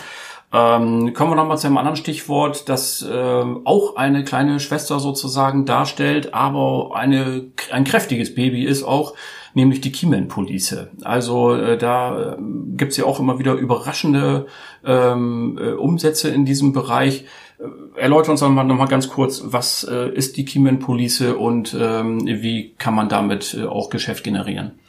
Ähm, 0.52 1.14
kommen 1.14 1.30
wir 1.30 1.36
nochmal 1.36 1.58
zu 1.58 1.68
einem 1.68 1.78
anderen 1.78 1.96
Stichwort, 1.96 2.68
das 2.68 3.02
äh, 3.02 3.44
auch 3.64 3.94
eine 3.94 4.24
kleine 4.24 4.58
Schwester 4.58 4.98
sozusagen 4.98 5.64
darstellt, 5.64 6.34
aber 6.34 6.90
eine, 6.94 7.52
ein 7.70 7.84
kräftiges 7.84 8.34
Baby 8.34 8.64
ist 8.64 8.82
auch, 8.82 9.14
nämlich 9.54 9.80
die 9.80 9.92
Keyman-Police. 9.92 10.88
Also 11.02 11.54
äh, 11.54 11.78
da 11.78 12.32
äh, 12.32 12.36
gibt's 12.76 12.96
ja 12.96 13.04
auch 13.04 13.20
immer 13.20 13.38
wieder 13.38 13.54
überraschende 13.54 14.46
ähm, 14.84 15.56
äh, 15.60 15.70
Umsätze 15.72 16.30
in 16.30 16.44
diesem 16.44 16.72
Bereich. 16.72 17.26
Äh, 17.60 18.00
erläuter 18.00 18.32
uns 18.32 18.40
mal 18.40 18.64
nochmal 18.64 18.88
ganz 18.88 19.08
kurz, 19.08 19.42
was 19.44 19.84
äh, 19.84 20.08
ist 20.12 20.36
die 20.36 20.44
Keyman 20.44 20.80
Police 20.80 21.20
und 21.20 21.76
ähm, 21.78 22.26
wie 22.26 22.74
kann 22.76 22.94
man 22.96 23.08
damit 23.08 23.54
äh, 23.54 23.66
auch 23.66 23.88
Geschäft 23.88 24.24
generieren? 24.24 24.79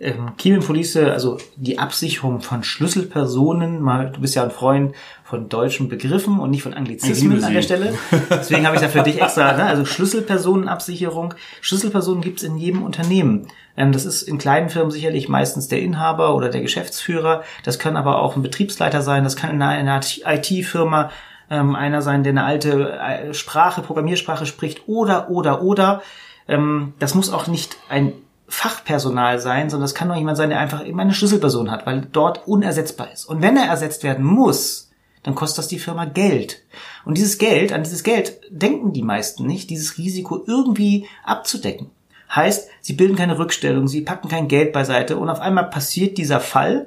Ähm, 0.00 0.32
Keyman 0.36 0.60
Police, 0.60 0.96
also 0.96 1.38
die 1.56 1.78
Absicherung 1.78 2.40
von 2.40 2.64
Schlüsselpersonen, 2.64 3.80
mal, 3.80 4.10
du 4.10 4.20
bist 4.20 4.34
ja 4.34 4.42
ein 4.42 4.50
Freund 4.50 4.94
von 5.22 5.48
deutschen 5.48 5.88
Begriffen 5.88 6.40
und 6.40 6.50
nicht 6.50 6.64
von 6.64 6.74
Anglizismen 6.74 7.42
an 7.44 7.54
der 7.54 7.62
Stelle. 7.62 7.94
Deswegen 8.30 8.66
habe 8.66 8.74
ich 8.74 8.82
da 8.82 8.88
für 8.88 9.02
dich 9.02 9.22
extra, 9.22 9.52
ne? 9.56 9.64
also 9.64 9.84
Schlüsselpersonenabsicherung. 9.84 11.34
Schlüsselpersonen 11.60 12.22
gibt's 12.22 12.42
in 12.42 12.56
jedem 12.56 12.82
Unternehmen. 12.82 13.46
Ähm, 13.76 13.92
das 13.92 14.04
ist 14.04 14.22
in 14.22 14.38
kleinen 14.38 14.68
Firmen 14.68 14.90
sicherlich 14.90 15.28
meistens 15.28 15.68
der 15.68 15.80
Inhaber 15.80 16.34
oder 16.34 16.48
der 16.48 16.60
Geschäftsführer. 16.60 17.44
Das 17.62 17.78
kann 17.78 17.96
aber 17.96 18.20
auch 18.20 18.34
ein 18.34 18.42
Betriebsleiter 18.42 19.00
sein, 19.00 19.22
das 19.22 19.36
kann 19.36 19.50
in 19.50 19.62
einer 19.62 20.00
IT-Firma 20.00 21.10
ähm, 21.50 21.76
einer 21.76 22.02
sein, 22.02 22.24
der 22.24 22.32
eine 22.32 22.44
alte 22.44 22.98
äh, 22.98 23.32
Sprache, 23.32 23.80
Programmiersprache 23.80 24.46
spricht 24.46 24.88
oder, 24.88 25.30
oder, 25.30 25.62
oder. 25.62 26.02
Ähm, 26.48 26.94
das 26.98 27.14
muss 27.14 27.32
auch 27.32 27.46
nicht 27.46 27.76
ein 27.88 28.12
Fachpersonal 28.54 29.40
sein, 29.40 29.68
sondern 29.68 29.84
das 29.84 29.94
kann 29.94 30.10
auch 30.10 30.16
jemand 30.16 30.36
sein, 30.36 30.50
der 30.50 30.60
einfach 30.60 30.82
immer 30.82 31.02
eine 31.02 31.12
Schlüsselperson 31.12 31.70
hat, 31.70 31.86
weil 31.86 32.06
dort 32.12 32.46
unersetzbar 32.46 33.12
ist. 33.12 33.24
Und 33.24 33.42
wenn 33.42 33.56
er 33.56 33.66
ersetzt 33.66 34.04
werden 34.04 34.24
muss, 34.24 34.90
dann 35.24 35.34
kostet 35.34 35.58
das 35.58 35.68
die 35.68 35.78
Firma 35.78 36.04
Geld. 36.04 36.62
Und 37.04 37.18
dieses 37.18 37.38
Geld, 37.38 37.72
an 37.72 37.82
dieses 37.82 38.04
Geld 38.04 38.40
denken 38.50 38.92
die 38.92 39.02
meisten 39.02 39.46
nicht, 39.46 39.70
dieses 39.70 39.98
Risiko 39.98 40.44
irgendwie 40.46 41.06
abzudecken. 41.24 41.90
Heißt, 42.34 42.68
sie 42.80 42.92
bilden 42.92 43.16
keine 43.16 43.38
Rückstellung, 43.38 43.88
sie 43.88 44.02
packen 44.02 44.28
kein 44.28 44.48
Geld 44.48 44.72
beiseite 44.72 45.16
und 45.16 45.28
auf 45.28 45.40
einmal 45.40 45.68
passiert 45.70 46.16
dieser 46.16 46.40
Fall 46.40 46.86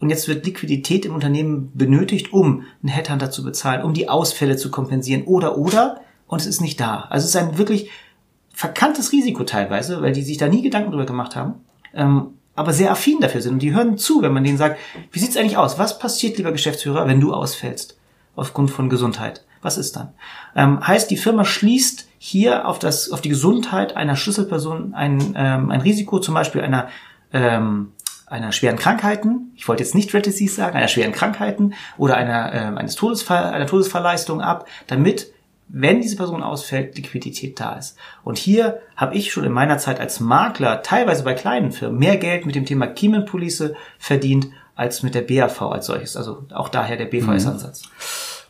und 0.00 0.10
jetzt 0.10 0.28
wird 0.28 0.46
Liquidität 0.46 1.04
im 1.04 1.14
Unternehmen 1.14 1.70
benötigt, 1.74 2.32
um 2.32 2.64
einen 2.82 2.88
Headhunter 2.88 3.30
zu 3.30 3.44
bezahlen, 3.44 3.84
um 3.84 3.94
die 3.94 4.08
Ausfälle 4.08 4.56
zu 4.56 4.70
kompensieren 4.70 5.24
oder 5.24 5.58
oder 5.58 6.00
und 6.26 6.40
es 6.40 6.46
ist 6.46 6.60
nicht 6.60 6.80
da. 6.80 7.06
Also 7.10 7.24
es 7.24 7.34
ist 7.34 7.36
ein 7.36 7.58
wirklich 7.58 7.90
verkanntes 8.52 9.12
Risiko 9.12 9.44
teilweise, 9.44 10.02
weil 10.02 10.12
die 10.12 10.22
sich 10.22 10.38
da 10.38 10.48
nie 10.48 10.62
Gedanken 10.62 10.90
drüber 10.90 11.06
gemacht 11.06 11.36
haben, 11.36 11.54
ähm, 11.94 12.34
aber 12.54 12.72
sehr 12.72 12.90
affin 12.90 13.20
dafür 13.20 13.40
sind 13.40 13.54
und 13.54 13.62
die 13.62 13.74
hören 13.74 13.96
zu, 13.96 14.22
wenn 14.22 14.32
man 14.32 14.44
denen 14.44 14.58
sagt, 14.58 14.78
wie 15.10 15.18
sieht's 15.18 15.36
eigentlich 15.36 15.56
aus? 15.56 15.78
Was 15.78 15.98
passiert, 15.98 16.36
lieber 16.36 16.52
Geschäftsführer, 16.52 17.06
wenn 17.06 17.20
du 17.20 17.32
ausfällst 17.32 17.98
aufgrund 18.36 18.70
von 18.70 18.90
Gesundheit? 18.90 19.44
Was 19.62 19.78
ist 19.78 19.96
dann? 19.96 20.12
Ähm, 20.56 20.86
heißt, 20.86 21.10
die 21.10 21.16
Firma 21.16 21.44
schließt 21.44 22.08
hier 22.18 22.68
auf 22.68 22.78
das, 22.78 23.10
auf 23.10 23.20
die 23.20 23.28
Gesundheit 23.28 23.96
einer 23.96 24.16
Schlüsselperson 24.16 24.92
ein, 24.92 25.34
ähm, 25.36 25.70
ein 25.70 25.80
Risiko, 25.80 26.18
zum 26.18 26.34
Beispiel 26.34 26.60
einer 26.60 26.88
ähm, 27.32 27.92
einer 28.32 28.50
schweren 28.50 28.76
Krankheiten, 28.76 29.52
ich 29.56 29.68
wollte 29.68 29.82
jetzt 29.82 29.94
nicht 29.94 30.12
Red 30.14 30.24
Disease 30.24 30.54
sagen, 30.54 30.74
einer 30.74 30.88
schweren 30.88 31.12
Krankheiten 31.12 31.74
oder 31.98 32.16
einer, 32.16 32.52
äh, 32.52 32.78
eines 32.78 32.94
Todesfall, 32.94 33.52
einer 33.52 33.66
Todesverleistung 33.66 34.40
ab, 34.40 34.66
damit, 34.86 35.32
wenn 35.68 36.00
diese 36.00 36.16
Person 36.16 36.42
ausfällt, 36.42 36.96
Liquidität 36.96 37.58
da 37.58 37.74
ist. 37.74 37.96
Und 38.24 38.38
hier 38.38 38.80
habe 38.96 39.14
ich 39.14 39.32
schon 39.32 39.44
in 39.44 39.52
meiner 39.52 39.78
Zeit 39.78 40.00
als 40.00 40.20
Makler, 40.20 40.82
teilweise 40.82 41.24
bei 41.24 41.34
kleinen 41.34 41.72
Firmen, 41.72 41.98
mehr 41.98 42.16
Geld 42.16 42.46
mit 42.46 42.54
dem 42.54 42.66
Thema 42.66 42.86
Keyman 42.86 43.24
Police 43.24 43.72
verdient 43.98 44.48
als 44.74 45.02
mit 45.02 45.14
der 45.14 45.22
BAV 45.22 45.62
als 45.62 45.86
solches. 45.86 46.16
Also 46.16 46.44
auch 46.52 46.68
daher 46.68 46.96
der 46.96 47.06
BVS-Ansatz. 47.06 47.82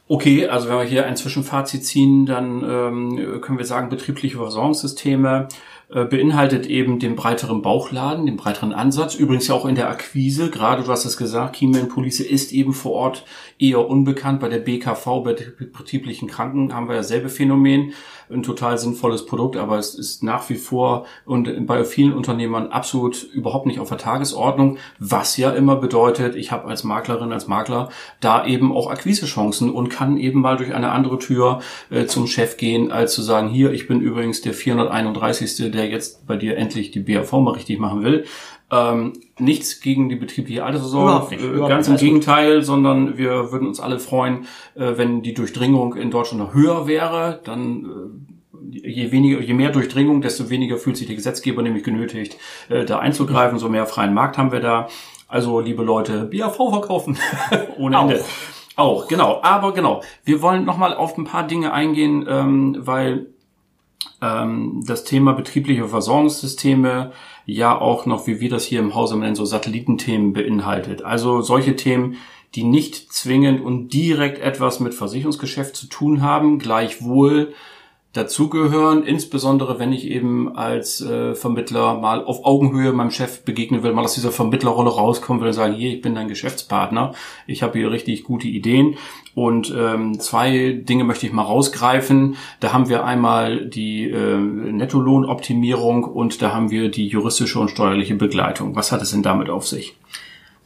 Okay, 0.08 0.46
also 0.48 0.68
wenn 0.68 0.76
wir 0.76 0.84
hier 0.84 1.06
ein 1.06 1.16
Zwischenfazit 1.16 1.86
ziehen, 1.86 2.26
dann 2.26 2.62
ähm, 2.62 3.40
können 3.40 3.58
wir 3.58 3.64
sagen, 3.64 3.88
betriebliche 3.88 4.36
Versorgungssysteme 4.36 5.48
beinhaltet 5.92 6.66
eben 6.66 6.98
den 6.98 7.16
breiteren 7.16 7.60
Bauchladen, 7.60 8.26
den 8.26 8.36
breiteren 8.36 8.72
Ansatz. 8.72 9.14
Übrigens 9.14 9.48
ja 9.48 9.54
auch 9.54 9.66
in 9.66 9.74
der 9.74 9.90
Akquise, 9.90 10.50
gerade 10.50 10.82
du 10.82 10.88
hast 10.90 11.04
es 11.04 11.16
gesagt, 11.16 11.56
Keyman 11.56 11.88
Police 11.88 12.20
ist 12.20 12.52
eben 12.52 12.72
vor 12.72 12.92
Ort 12.92 13.24
eher 13.58 13.86
unbekannt. 13.88 14.40
Bei 14.40 14.48
der 14.48 14.58
BKV, 14.58 15.22
bei 15.22 15.34
betrieblichen 15.34 16.28
Kranken, 16.28 16.74
haben 16.74 16.88
wir 16.88 16.96
ja 16.96 17.02
selbe 17.02 17.28
Phänomen. 17.28 17.92
Ein 18.30 18.42
total 18.42 18.78
sinnvolles 18.78 19.26
Produkt, 19.26 19.56
aber 19.56 19.78
es 19.78 19.94
ist 19.94 20.22
nach 20.22 20.48
wie 20.48 20.54
vor 20.54 21.04
und 21.26 21.66
bei 21.66 21.84
vielen 21.84 22.14
Unternehmern 22.14 22.68
absolut 22.68 23.24
überhaupt 23.24 23.66
nicht 23.66 23.78
auf 23.78 23.90
der 23.90 23.98
Tagesordnung, 23.98 24.78
was 24.98 25.36
ja 25.36 25.50
immer 25.50 25.76
bedeutet, 25.76 26.34
ich 26.34 26.50
habe 26.50 26.66
als 26.68 26.82
Maklerin, 26.82 27.30
als 27.30 27.46
Makler 27.46 27.90
da 28.20 28.46
eben 28.46 28.72
auch 28.74 28.90
Akquisechancen 28.90 29.70
und 29.70 29.90
kann 29.90 30.16
eben 30.16 30.40
mal 30.40 30.56
durch 30.56 30.72
eine 30.72 30.92
andere 30.92 31.18
Tür 31.18 31.60
äh, 31.90 32.06
zum 32.06 32.26
Chef 32.26 32.56
gehen, 32.56 32.90
als 32.90 33.12
zu 33.12 33.20
sagen, 33.20 33.48
hier, 33.48 33.72
ich 33.72 33.86
bin 33.86 34.00
übrigens 34.00 34.40
der 34.40 34.54
431. 34.54 35.70
der 35.70 35.81
der 35.82 35.90
jetzt 35.90 36.26
bei 36.26 36.36
dir 36.36 36.56
endlich 36.56 36.90
die 36.90 37.00
BAV 37.00 37.32
mal 37.32 37.52
richtig 37.52 37.78
machen 37.78 38.02
will. 38.02 38.24
Ähm, 38.70 39.12
nichts 39.38 39.80
gegen 39.80 40.08
die 40.08 40.16
betriebliche 40.16 40.64
Altersvorsorge, 40.64 41.34
äh, 41.36 41.68
ganz 41.68 41.88
im 41.88 41.96
Gegenteil, 41.96 42.56
gut. 42.56 42.64
sondern 42.64 43.18
wir 43.18 43.52
würden 43.52 43.68
uns 43.68 43.80
alle 43.80 43.98
freuen, 43.98 44.46
äh, 44.74 44.92
wenn 44.96 45.22
die 45.22 45.34
Durchdringung 45.34 45.94
in 45.94 46.10
Deutschland 46.10 46.42
noch 46.42 46.54
höher 46.54 46.86
wäre. 46.86 47.40
Dann 47.44 47.84
äh, 48.72 48.88
je 48.88 49.12
weniger, 49.12 49.40
je 49.40 49.52
mehr 49.52 49.70
Durchdringung, 49.70 50.22
desto 50.22 50.48
weniger 50.48 50.78
fühlt 50.78 50.96
sich 50.96 51.06
der 51.06 51.16
Gesetzgeber 51.16 51.62
nämlich 51.62 51.84
genötigt, 51.84 52.38
äh, 52.70 52.86
da 52.86 52.98
einzugreifen. 52.98 53.58
So 53.58 53.68
mehr 53.68 53.84
freien 53.84 54.14
Markt 54.14 54.38
haben 54.38 54.52
wir 54.52 54.60
da. 54.60 54.88
Also, 55.28 55.60
liebe 55.60 55.82
Leute, 55.82 56.30
BAV 56.32 56.56
verkaufen 56.56 57.18
ohne 57.76 57.98
Ende. 57.98 58.20
Auch. 58.20 58.26
Auch, 58.74 59.06
genau. 59.06 59.40
Aber 59.42 59.74
genau, 59.74 60.02
wir 60.24 60.40
wollen 60.40 60.64
nochmal 60.64 60.94
auf 60.94 61.18
ein 61.18 61.24
paar 61.24 61.46
Dinge 61.46 61.72
eingehen, 61.72 62.26
ähm, 62.28 62.76
weil 62.78 63.26
ähm, 64.20 64.82
das 64.86 65.04
Thema 65.04 65.32
betriebliche 65.32 65.88
Versorgungssysteme 65.88 67.12
ja 67.44 67.78
auch 67.78 68.06
noch, 68.06 68.26
wie 68.26 68.40
wir 68.40 68.50
das 68.50 68.64
hier 68.64 68.80
im 68.80 68.94
Hause 68.94 69.18
nennen, 69.18 69.34
so 69.34 69.44
Satellitenthemen 69.44 70.32
beinhaltet. 70.32 71.02
Also 71.02 71.40
solche 71.40 71.76
Themen, 71.76 72.16
die 72.54 72.64
nicht 72.64 73.12
zwingend 73.12 73.60
und 73.60 73.92
direkt 73.92 74.38
etwas 74.38 74.80
mit 74.80 74.94
Versicherungsgeschäft 74.94 75.74
zu 75.74 75.86
tun 75.86 76.22
haben, 76.22 76.58
gleichwohl 76.58 77.54
dazugehören, 78.12 79.04
insbesondere 79.04 79.78
wenn 79.78 79.92
ich 79.92 80.06
eben 80.06 80.54
als 80.54 81.00
äh, 81.00 81.34
Vermittler 81.34 81.98
mal 81.98 82.22
auf 82.22 82.44
Augenhöhe 82.44 82.92
meinem 82.92 83.10
Chef 83.10 83.42
begegnen 83.44 83.82
will, 83.82 83.94
mal 83.94 84.04
aus 84.04 84.14
dieser 84.14 84.32
Vermittlerrolle 84.32 84.90
rauskommen 84.90 85.40
will 85.40 85.48
und 85.48 85.54
sagen, 85.54 85.72
hier, 85.72 85.94
ich 85.94 86.02
bin 86.02 86.14
dein 86.14 86.28
Geschäftspartner, 86.28 87.14
ich 87.46 87.62
habe 87.62 87.78
hier 87.78 87.90
richtig 87.90 88.24
gute 88.24 88.48
Ideen. 88.48 88.96
Und 89.34 89.72
ähm, 89.74 90.20
zwei 90.20 90.72
Dinge 90.72 91.04
möchte 91.04 91.26
ich 91.26 91.32
mal 91.32 91.42
rausgreifen. 91.42 92.36
Da 92.60 92.72
haben 92.72 92.88
wir 92.88 93.04
einmal 93.04 93.66
die 93.66 94.10
äh, 94.10 94.36
Nettolohnoptimierung 94.36 96.04
und 96.04 96.42
da 96.42 96.52
haben 96.52 96.70
wir 96.70 96.90
die 96.90 97.06
juristische 97.06 97.58
und 97.58 97.70
steuerliche 97.70 98.14
Begleitung. 98.14 98.76
Was 98.76 98.92
hat 98.92 99.00
es 99.00 99.12
denn 99.12 99.22
damit 99.22 99.48
auf 99.48 99.66
sich? 99.66 99.96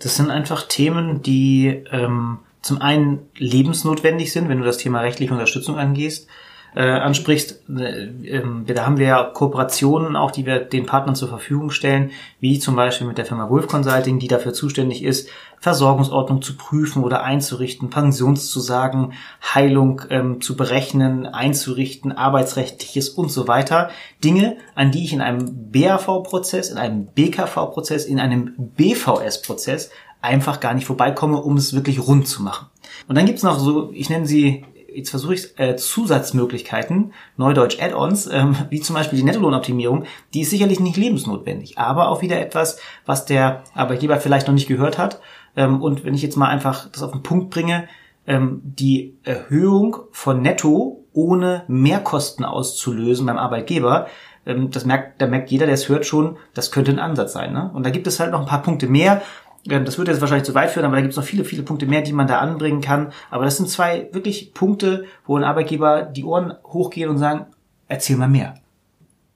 Das 0.00 0.16
sind 0.16 0.30
einfach 0.30 0.66
Themen, 0.66 1.22
die 1.22 1.84
ähm, 1.92 2.38
zum 2.60 2.80
einen 2.82 3.20
lebensnotwendig 3.36 4.32
sind, 4.32 4.48
wenn 4.48 4.58
du 4.58 4.64
das 4.64 4.78
Thema 4.78 5.00
rechtliche 5.00 5.32
Unterstützung 5.32 5.78
angehst 5.78 6.28
äh, 6.76 6.82
ansprichst, 6.82 7.64
äh, 7.70 8.04
äh, 8.04 8.42
da 8.66 8.84
haben 8.84 8.98
wir 8.98 9.06
ja 9.06 9.24
Kooperationen 9.24 10.14
auch, 10.14 10.30
die 10.30 10.44
wir 10.44 10.58
den 10.58 10.84
Partnern 10.84 11.16
zur 11.16 11.28
Verfügung 11.28 11.70
stellen, 11.70 12.10
wie 12.38 12.58
zum 12.58 12.76
Beispiel 12.76 13.06
mit 13.06 13.16
der 13.16 13.24
Firma 13.24 13.48
Wolf 13.48 13.66
Consulting, 13.66 14.18
die 14.18 14.28
dafür 14.28 14.52
zuständig 14.52 15.02
ist, 15.02 15.30
Versorgungsordnung 15.58 16.42
zu 16.42 16.54
prüfen 16.58 17.02
oder 17.02 17.22
einzurichten, 17.22 17.88
Pensionszusagen, 17.88 19.14
Heilung 19.54 20.02
ähm, 20.10 20.42
zu 20.42 20.54
berechnen, 20.54 21.24
einzurichten, 21.24 22.12
arbeitsrechtliches 22.12 23.08
und 23.08 23.32
so 23.32 23.48
weiter. 23.48 23.88
Dinge, 24.22 24.58
an 24.74 24.90
die 24.90 25.04
ich 25.04 25.14
in 25.14 25.22
einem 25.22 25.70
BAV-Prozess, 25.72 26.68
in 26.68 26.76
einem 26.76 27.06
BKV-Prozess, 27.06 28.04
in 28.04 28.20
einem 28.20 28.52
BVS-Prozess 28.76 29.90
einfach 30.20 30.60
gar 30.60 30.74
nicht 30.74 30.86
vorbeikomme, 30.86 31.38
um 31.40 31.56
es 31.56 31.72
wirklich 31.72 32.06
rund 32.06 32.28
zu 32.28 32.42
machen. 32.42 32.66
Und 33.08 33.16
dann 33.16 33.24
gibt's 33.24 33.42
noch 33.42 33.58
so, 33.58 33.90
ich 33.94 34.10
nenne 34.10 34.26
sie 34.26 34.64
jetzt 34.96 35.10
versuche 35.10 35.34
ich 35.34 35.58
äh, 35.58 35.76
Zusatzmöglichkeiten, 35.76 37.12
Neudeutsch 37.36 37.80
Add-ons, 37.80 38.26
ähm, 38.26 38.56
wie 38.70 38.80
zum 38.80 38.94
Beispiel 38.94 39.18
die 39.18 39.24
Nettolohnoptimierung, 39.24 40.04
die 40.34 40.40
ist 40.40 40.50
sicherlich 40.50 40.80
nicht 40.80 40.96
lebensnotwendig, 40.96 41.78
aber 41.78 42.08
auch 42.08 42.22
wieder 42.22 42.40
etwas, 42.40 42.80
was 43.04 43.26
der 43.26 43.62
Arbeitgeber 43.74 44.18
vielleicht 44.18 44.46
noch 44.46 44.54
nicht 44.54 44.68
gehört 44.68 44.98
hat. 44.98 45.20
Ähm, 45.56 45.82
und 45.82 46.04
wenn 46.04 46.14
ich 46.14 46.22
jetzt 46.22 46.36
mal 46.36 46.48
einfach 46.48 46.88
das 46.90 47.02
auf 47.02 47.12
den 47.12 47.22
Punkt 47.22 47.50
bringe, 47.50 47.88
ähm, 48.26 48.60
die 48.64 49.16
Erhöhung 49.22 49.98
von 50.10 50.42
Netto 50.42 51.04
ohne 51.12 51.64
Mehrkosten 51.68 52.44
auszulösen 52.44 53.26
beim 53.26 53.38
Arbeitgeber, 53.38 54.06
ähm, 54.46 54.70
das 54.70 54.84
merkt, 54.84 55.20
da 55.20 55.26
merkt 55.26 55.50
jeder, 55.50 55.66
der 55.66 55.74
es 55.74 55.88
hört 55.88 56.06
schon, 56.06 56.36
das 56.54 56.70
könnte 56.70 56.92
ein 56.92 56.98
Ansatz 56.98 57.32
sein. 57.32 57.52
Ne? 57.52 57.70
Und 57.74 57.84
da 57.84 57.90
gibt 57.90 58.06
es 58.06 58.20
halt 58.20 58.32
noch 58.32 58.40
ein 58.40 58.46
paar 58.46 58.62
Punkte 58.62 58.86
mehr, 58.86 59.22
das 59.66 59.98
würde 59.98 60.12
jetzt 60.12 60.20
wahrscheinlich 60.20 60.46
zu 60.46 60.54
weit 60.54 60.70
führen, 60.70 60.86
aber 60.86 60.96
da 60.96 61.02
gibt 61.02 61.12
es 61.12 61.16
noch 61.16 61.24
viele, 61.24 61.44
viele 61.44 61.62
Punkte 61.62 61.86
mehr, 61.86 62.02
die 62.02 62.12
man 62.12 62.26
da 62.26 62.38
anbringen 62.38 62.80
kann. 62.80 63.12
Aber 63.30 63.44
das 63.44 63.56
sind 63.56 63.68
zwei 63.68 64.08
wirklich 64.12 64.54
Punkte, 64.54 65.04
wo 65.26 65.36
ein 65.36 65.44
Arbeitgeber 65.44 66.02
die 66.02 66.24
Ohren 66.24 66.54
hochgehen 66.64 67.10
und 67.10 67.18
sagen, 67.18 67.46
erzähl 67.88 68.16
mal 68.16 68.28
mehr. 68.28 68.54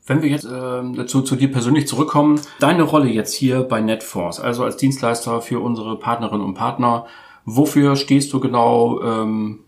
Wenn 0.06 0.22
wir 0.22 0.30
jetzt 0.30 0.44
äh, 0.44 1.06
zu, 1.06 1.22
zu 1.22 1.36
dir 1.36 1.52
persönlich 1.52 1.86
zurückkommen, 1.86 2.40
deine 2.58 2.82
Rolle 2.82 3.08
jetzt 3.08 3.34
hier 3.34 3.62
bei 3.62 3.80
Netforce, 3.80 4.40
also 4.40 4.64
als 4.64 4.76
Dienstleister 4.76 5.40
für 5.40 5.60
unsere 5.60 5.98
Partnerinnen 5.98 6.44
und 6.44 6.54
Partner, 6.54 7.06
wofür 7.44 7.96
stehst 7.96 8.32
du 8.32 8.40
genau? 8.40 9.02
Ähm, 9.02 9.60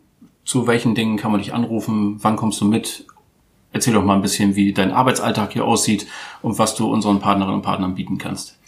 zu 0.44 0.66
welchen 0.66 0.94
Dingen 0.94 1.16
kann 1.16 1.30
man 1.30 1.40
dich 1.40 1.54
anrufen? 1.54 2.18
Wann 2.20 2.36
kommst 2.36 2.60
du 2.60 2.64
mit? 2.64 3.06
Erzähl 3.72 3.94
doch 3.94 4.04
mal 4.04 4.16
ein 4.16 4.22
bisschen, 4.22 4.56
wie 4.56 4.72
dein 4.72 4.90
Arbeitsalltag 4.90 5.52
hier 5.52 5.64
aussieht 5.64 6.06
und 6.42 6.58
was 6.58 6.74
du 6.74 6.90
unseren 6.92 7.20
Partnerinnen 7.20 7.56
und 7.56 7.62
Partnern 7.62 7.94
bieten 7.94 8.18
kannst. 8.18 8.58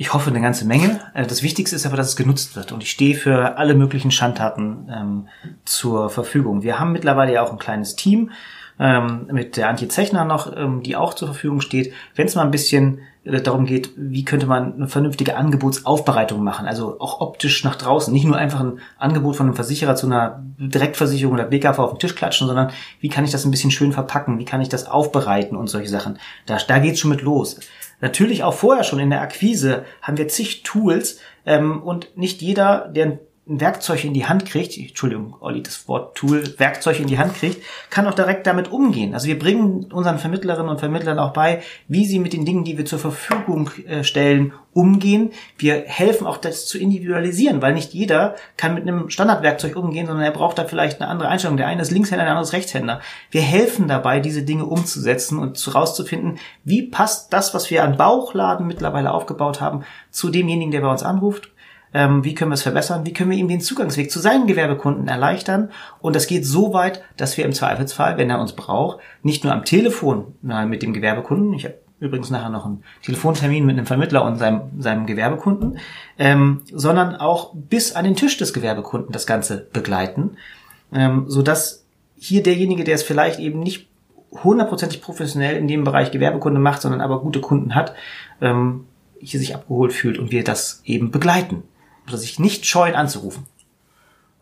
Ich 0.00 0.14
hoffe 0.14 0.30
eine 0.30 0.40
ganze 0.40 0.64
Menge. 0.64 0.98
Äh, 1.12 1.26
das 1.26 1.42
Wichtigste 1.42 1.76
ist 1.76 1.84
aber, 1.84 1.98
dass 1.98 2.08
es 2.08 2.16
genutzt 2.16 2.56
wird. 2.56 2.72
Und 2.72 2.82
ich 2.82 2.90
stehe 2.90 3.14
für 3.14 3.58
alle 3.58 3.74
möglichen 3.74 4.10
Schandtaten 4.10 4.90
ähm, 4.90 5.28
zur 5.66 6.08
Verfügung. 6.08 6.62
Wir 6.62 6.80
haben 6.80 6.92
mittlerweile 6.92 7.34
ja 7.34 7.42
auch 7.42 7.52
ein 7.52 7.58
kleines 7.58 7.96
Team 7.96 8.30
ähm, 8.78 9.28
mit 9.30 9.58
der 9.58 9.68
Antje 9.68 9.88
Zechner 9.88 10.24
noch, 10.24 10.56
ähm, 10.56 10.82
die 10.82 10.96
auch 10.96 11.12
zur 11.12 11.28
Verfügung 11.28 11.60
steht. 11.60 11.92
Wenn 12.14 12.26
es 12.26 12.34
mal 12.34 12.44
ein 12.46 12.50
bisschen 12.50 13.00
äh, 13.24 13.42
darum 13.42 13.66
geht, 13.66 13.90
wie 13.94 14.24
könnte 14.24 14.46
man 14.46 14.72
eine 14.72 14.88
vernünftige 14.88 15.36
Angebotsaufbereitung 15.36 16.42
machen, 16.42 16.66
also 16.66 16.98
auch 16.98 17.20
optisch 17.20 17.62
nach 17.64 17.76
draußen, 17.76 18.10
nicht 18.10 18.24
nur 18.24 18.38
einfach 18.38 18.60
ein 18.60 18.78
Angebot 18.96 19.36
von 19.36 19.48
einem 19.48 19.54
Versicherer 19.54 19.96
zu 19.96 20.06
einer 20.06 20.42
Direktversicherung 20.56 21.34
oder 21.34 21.44
BKV 21.44 21.78
auf 21.78 21.90
den 21.90 21.98
Tisch 21.98 22.14
klatschen, 22.14 22.46
sondern 22.46 22.70
wie 23.00 23.10
kann 23.10 23.24
ich 23.24 23.32
das 23.32 23.44
ein 23.44 23.50
bisschen 23.50 23.70
schön 23.70 23.92
verpacken, 23.92 24.38
wie 24.38 24.46
kann 24.46 24.62
ich 24.62 24.70
das 24.70 24.86
aufbereiten 24.86 25.58
und 25.58 25.68
solche 25.68 25.90
Sachen. 25.90 26.18
Da, 26.46 26.56
da 26.66 26.78
geht's 26.78 27.00
schon 27.00 27.10
mit 27.10 27.20
los. 27.20 27.60
Natürlich 28.00 28.42
auch 28.42 28.54
vorher 28.54 28.84
schon 28.84 28.98
in 28.98 29.10
der 29.10 29.20
Akquise 29.20 29.84
haben 30.02 30.16
wir 30.16 30.28
zig 30.28 30.62
Tools 30.62 31.20
ähm, 31.44 31.82
und 31.82 32.16
nicht 32.16 32.42
jeder, 32.42 32.88
der 32.88 33.06
ein 33.06 33.18
Werkzeug 33.58 34.04
in 34.04 34.14
die 34.14 34.26
Hand 34.26 34.46
kriegt, 34.46 34.78
Entschuldigung, 34.78 35.34
Olli, 35.40 35.62
das 35.62 35.88
Wort 35.88 36.16
Tool, 36.16 36.44
Werkzeug 36.58 37.00
in 37.00 37.08
die 37.08 37.18
Hand 37.18 37.34
kriegt, 37.34 37.62
kann 37.90 38.06
auch 38.06 38.14
direkt 38.14 38.46
damit 38.46 38.70
umgehen. 38.70 39.14
Also 39.14 39.26
wir 39.26 39.38
bringen 39.38 39.90
unseren 39.92 40.18
Vermittlerinnen 40.18 40.68
und 40.70 40.78
Vermittlern 40.78 41.18
auch 41.18 41.32
bei, 41.32 41.62
wie 41.88 42.04
sie 42.04 42.20
mit 42.20 42.32
den 42.32 42.44
Dingen, 42.44 42.62
die 42.62 42.78
wir 42.78 42.84
zur 42.84 43.00
Verfügung 43.00 43.70
äh, 43.86 44.04
stellen, 44.04 44.52
umgehen. 44.72 45.30
Wir 45.58 45.82
helfen 45.86 46.26
auch 46.26 46.36
das 46.36 46.66
zu 46.66 46.78
individualisieren, 46.78 47.60
weil 47.60 47.74
nicht 47.74 47.92
jeder 47.92 48.36
kann 48.56 48.74
mit 48.74 48.84
einem 48.84 49.10
Standardwerkzeug 49.10 49.74
umgehen, 49.74 50.06
sondern 50.06 50.24
er 50.24 50.30
braucht 50.30 50.58
da 50.58 50.64
vielleicht 50.64 51.00
eine 51.00 51.10
andere 51.10 51.28
Einstellung. 51.28 51.56
Der 51.56 51.66
eine 51.66 51.82
ist 51.82 51.90
Linkshänder, 51.90 52.24
der 52.24 52.32
andere 52.32 52.44
ist 52.44 52.52
Rechtshänder. 52.52 53.00
Wir 53.30 53.42
helfen 53.42 53.88
dabei, 53.88 54.20
diese 54.20 54.42
Dinge 54.42 54.66
umzusetzen 54.66 55.38
und 55.38 55.58
herauszufinden, 55.58 56.38
wie 56.62 56.82
passt 56.82 57.32
das, 57.32 57.52
was 57.54 57.70
wir 57.70 57.82
an 57.82 57.96
Bauchladen 57.96 58.66
mittlerweile 58.66 59.12
aufgebaut 59.12 59.60
haben, 59.60 59.84
zu 60.10 60.30
demjenigen, 60.30 60.70
der 60.70 60.82
bei 60.82 60.90
uns 60.90 61.02
anruft 61.02 61.50
ähm, 61.92 62.24
wie 62.24 62.34
können 62.34 62.50
wir 62.50 62.54
es 62.54 62.62
verbessern, 62.62 63.04
wie 63.04 63.12
können 63.12 63.30
wir 63.30 63.38
ihm 63.38 63.48
den 63.48 63.60
Zugangsweg 63.60 64.10
zu 64.10 64.20
seinen 64.20 64.46
Gewerbekunden 64.46 65.08
erleichtern. 65.08 65.70
Und 66.00 66.16
das 66.16 66.26
geht 66.26 66.46
so 66.46 66.72
weit, 66.72 67.02
dass 67.16 67.36
wir 67.36 67.44
im 67.44 67.52
Zweifelsfall, 67.52 68.16
wenn 68.16 68.30
er 68.30 68.40
uns 68.40 68.52
braucht, 68.52 68.98
nicht 69.22 69.44
nur 69.44 69.52
am 69.52 69.64
Telefon 69.64 70.34
na, 70.42 70.64
mit 70.66 70.82
dem 70.82 70.92
Gewerbekunden, 70.92 71.52
ich 71.52 71.64
habe 71.64 71.74
übrigens 71.98 72.30
nachher 72.30 72.48
noch 72.48 72.64
einen 72.64 72.82
Telefontermin 73.02 73.66
mit 73.66 73.76
einem 73.76 73.86
Vermittler 73.86 74.24
und 74.24 74.38
seinem, 74.38 74.62
seinem 74.78 75.06
Gewerbekunden, 75.06 75.78
ähm, 76.18 76.62
sondern 76.72 77.16
auch 77.16 77.52
bis 77.54 77.94
an 77.94 78.04
den 78.04 78.16
Tisch 78.16 78.38
des 78.38 78.54
Gewerbekunden 78.54 79.12
das 79.12 79.26
Ganze 79.26 79.68
begleiten, 79.72 80.36
ähm, 80.92 81.24
sodass 81.28 81.84
hier 82.16 82.42
derjenige, 82.42 82.84
der 82.84 82.94
es 82.94 83.02
vielleicht 83.02 83.38
eben 83.38 83.60
nicht 83.60 83.88
hundertprozentig 84.30 85.02
professionell 85.02 85.56
in 85.56 85.68
dem 85.68 85.84
Bereich 85.84 86.10
Gewerbekunde 86.10 86.60
macht, 86.60 86.80
sondern 86.80 87.00
aber 87.00 87.20
gute 87.20 87.40
Kunden 87.40 87.74
hat, 87.74 87.94
ähm, 88.40 88.86
hier 89.18 89.40
sich 89.40 89.54
abgeholt 89.54 89.92
fühlt 89.92 90.18
und 90.18 90.30
wir 90.30 90.44
das 90.44 90.80
eben 90.84 91.10
begleiten 91.10 91.64
oder 92.10 92.18
sich 92.18 92.38
nicht 92.38 92.66
scheuen 92.66 92.94
anzurufen. 92.94 93.46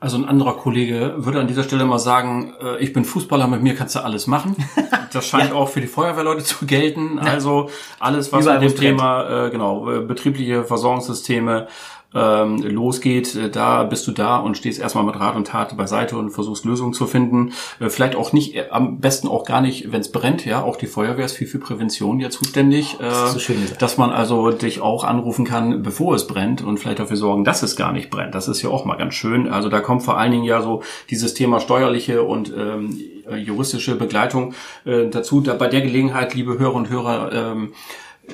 Also 0.00 0.16
ein 0.16 0.26
anderer 0.26 0.56
Kollege 0.56 1.14
würde 1.18 1.40
an 1.40 1.48
dieser 1.48 1.64
Stelle 1.64 1.84
mal 1.84 1.98
sagen, 1.98 2.54
äh, 2.62 2.78
ich 2.78 2.92
bin 2.92 3.04
Fußballer, 3.04 3.48
mit 3.48 3.62
mir 3.62 3.74
kannst 3.74 3.94
du 3.96 4.00
alles 4.00 4.26
machen. 4.26 4.56
Das 5.10 5.26
scheint 5.26 5.52
ja. 5.52 5.56
auch 5.56 5.70
für 5.70 5.80
die 5.80 5.86
Feuerwehrleute 5.86 6.44
zu 6.44 6.66
gelten. 6.66 7.18
Also 7.18 7.70
alles, 7.98 8.30
was 8.30 8.42
Überall 8.42 8.60
mit 8.60 8.72
dem 8.72 8.78
Thema, 8.78 9.46
äh, 9.46 9.50
genau, 9.50 9.90
äh, 9.90 10.00
betriebliche 10.00 10.64
Versorgungssysteme 10.64 11.66
ähm, 12.14 12.62
losgeht, 12.62 13.34
äh, 13.34 13.50
da 13.50 13.84
bist 13.84 14.06
du 14.06 14.12
da 14.12 14.38
und 14.38 14.56
stehst 14.56 14.80
erstmal 14.80 15.04
mit 15.04 15.18
Rat 15.20 15.36
und 15.36 15.46
Tat 15.46 15.76
beiseite 15.76 16.16
und 16.16 16.30
versuchst 16.30 16.64
Lösungen 16.64 16.94
zu 16.94 17.06
finden. 17.06 17.52
Äh, 17.80 17.90
vielleicht 17.90 18.16
auch 18.16 18.32
nicht, 18.32 18.54
äh, 18.54 18.68
am 18.70 18.98
besten 18.98 19.28
auch 19.28 19.44
gar 19.44 19.60
nicht, 19.60 19.92
wenn 19.92 20.00
es 20.00 20.10
brennt, 20.10 20.46
ja. 20.46 20.62
Auch 20.62 20.76
die 20.76 20.86
Feuerwehr 20.86 21.26
ist 21.26 21.36
viel 21.36 21.46
für 21.46 21.58
Prävention 21.58 22.18
ja 22.20 22.30
zuständig. 22.30 22.96
Das 22.98 23.32
so 23.32 23.38
schön 23.38 23.58
dass 23.78 23.98
man 23.98 24.10
also 24.10 24.50
dich 24.50 24.80
auch 24.80 25.04
anrufen 25.04 25.44
kann, 25.44 25.82
bevor 25.82 26.14
es 26.14 26.26
brennt 26.26 26.62
und 26.62 26.78
vielleicht 26.78 26.98
dafür 26.98 27.16
sorgen, 27.16 27.44
dass 27.44 27.62
es 27.62 27.76
gar 27.76 27.92
nicht 27.92 28.10
brennt. 28.10 28.34
Das 28.34 28.48
ist 28.48 28.62
ja 28.62 28.70
auch 28.70 28.84
mal 28.84 28.96
ganz 28.96 29.14
schön. 29.14 29.48
Also 29.48 29.68
da 29.68 29.80
kommt 29.80 30.02
vor 30.02 30.16
allen 30.16 30.32
Dingen 30.32 30.44
ja 30.44 30.62
so 30.62 30.82
dieses 31.10 31.34
Thema 31.34 31.60
steuerliche 31.60 32.22
und 32.22 32.52
ähm, 32.56 32.98
juristische 33.36 33.96
Begleitung 33.96 34.54
äh, 34.84 35.08
dazu. 35.08 35.40
Da 35.40 35.54
bei 35.54 35.68
der 35.68 35.82
Gelegenheit, 35.82 36.34
liebe 36.34 36.58
Hörer 36.58 36.74
und 36.74 36.88
Hörer, 36.88 37.32
ähm, 37.32 37.72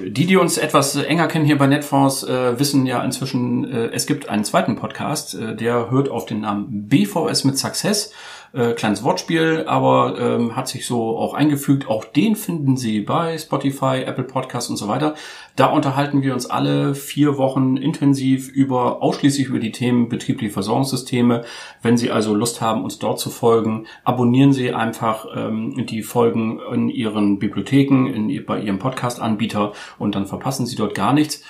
die, 0.00 0.26
die 0.26 0.36
uns 0.36 0.58
etwas 0.58 0.96
enger 0.96 1.28
kennen 1.28 1.44
hier 1.44 1.58
bei 1.58 1.66
Netfonds, 1.66 2.24
äh, 2.24 2.58
wissen 2.58 2.86
ja 2.86 3.02
inzwischen, 3.02 3.70
äh, 3.70 3.86
es 3.92 4.06
gibt 4.06 4.28
einen 4.28 4.44
zweiten 4.44 4.76
Podcast, 4.76 5.34
äh, 5.34 5.54
der 5.54 5.90
hört 5.90 6.08
auf 6.08 6.26
den 6.26 6.40
Namen 6.40 6.88
BVS 6.88 7.44
mit 7.44 7.58
Success. 7.58 8.12
Äh, 8.54 8.74
kleines 8.74 9.02
Wortspiel, 9.02 9.64
aber 9.66 10.16
ähm, 10.16 10.54
hat 10.54 10.68
sich 10.68 10.86
so 10.86 11.18
auch 11.18 11.34
eingefügt. 11.34 11.88
Auch 11.88 12.04
den 12.04 12.36
finden 12.36 12.76
Sie 12.76 13.00
bei 13.00 13.36
Spotify, 13.36 14.04
Apple 14.06 14.22
Podcasts 14.22 14.70
und 14.70 14.76
so 14.76 14.86
weiter. 14.86 15.16
Da 15.56 15.66
unterhalten 15.66 16.22
wir 16.22 16.34
uns 16.34 16.46
alle 16.46 16.94
vier 16.94 17.36
Wochen 17.36 17.76
intensiv 17.76 18.48
über 18.48 19.02
ausschließlich 19.02 19.48
über 19.48 19.58
die 19.58 19.72
Themen 19.72 20.08
betriebliche 20.08 20.52
Versorgungssysteme. 20.52 21.44
Wenn 21.82 21.96
Sie 21.96 22.12
also 22.12 22.32
Lust 22.32 22.60
haben, 22.60 22.84
uns 22.84 23.00
dort 23.00 23.18
zu 23.18 23.28
folgen, 23.28 23.86
abonnieren 24.04 24.52
Sie 24.52 24.72
einfach 24.72 25.26
ähm, 25.34 25.84
die 25.86 26.02
Folgen 26.02 26.60
in 26.72 26.88
Ihren 26.88 27.40
Bibliotheken, 27.40 28.06
in, 28.06 28.46
bei 28.46 28.60
Ihrem 28.60 28.78
Podcast-Anbieter 28.78 29.72
und 29.98 30.14
dann 30.14 30.26
verpassen 30.26 30.66
Sie 30.66 30.76
dort 30.76 30.94
gar 30.94 31.12
nichts. 31.12 31.42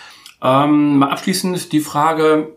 Ähm, 0.43 0.97
mal 0.97 1.11
abschließend 1.11 1.71
die 1.71 1.81
Frage, 1.81 2.57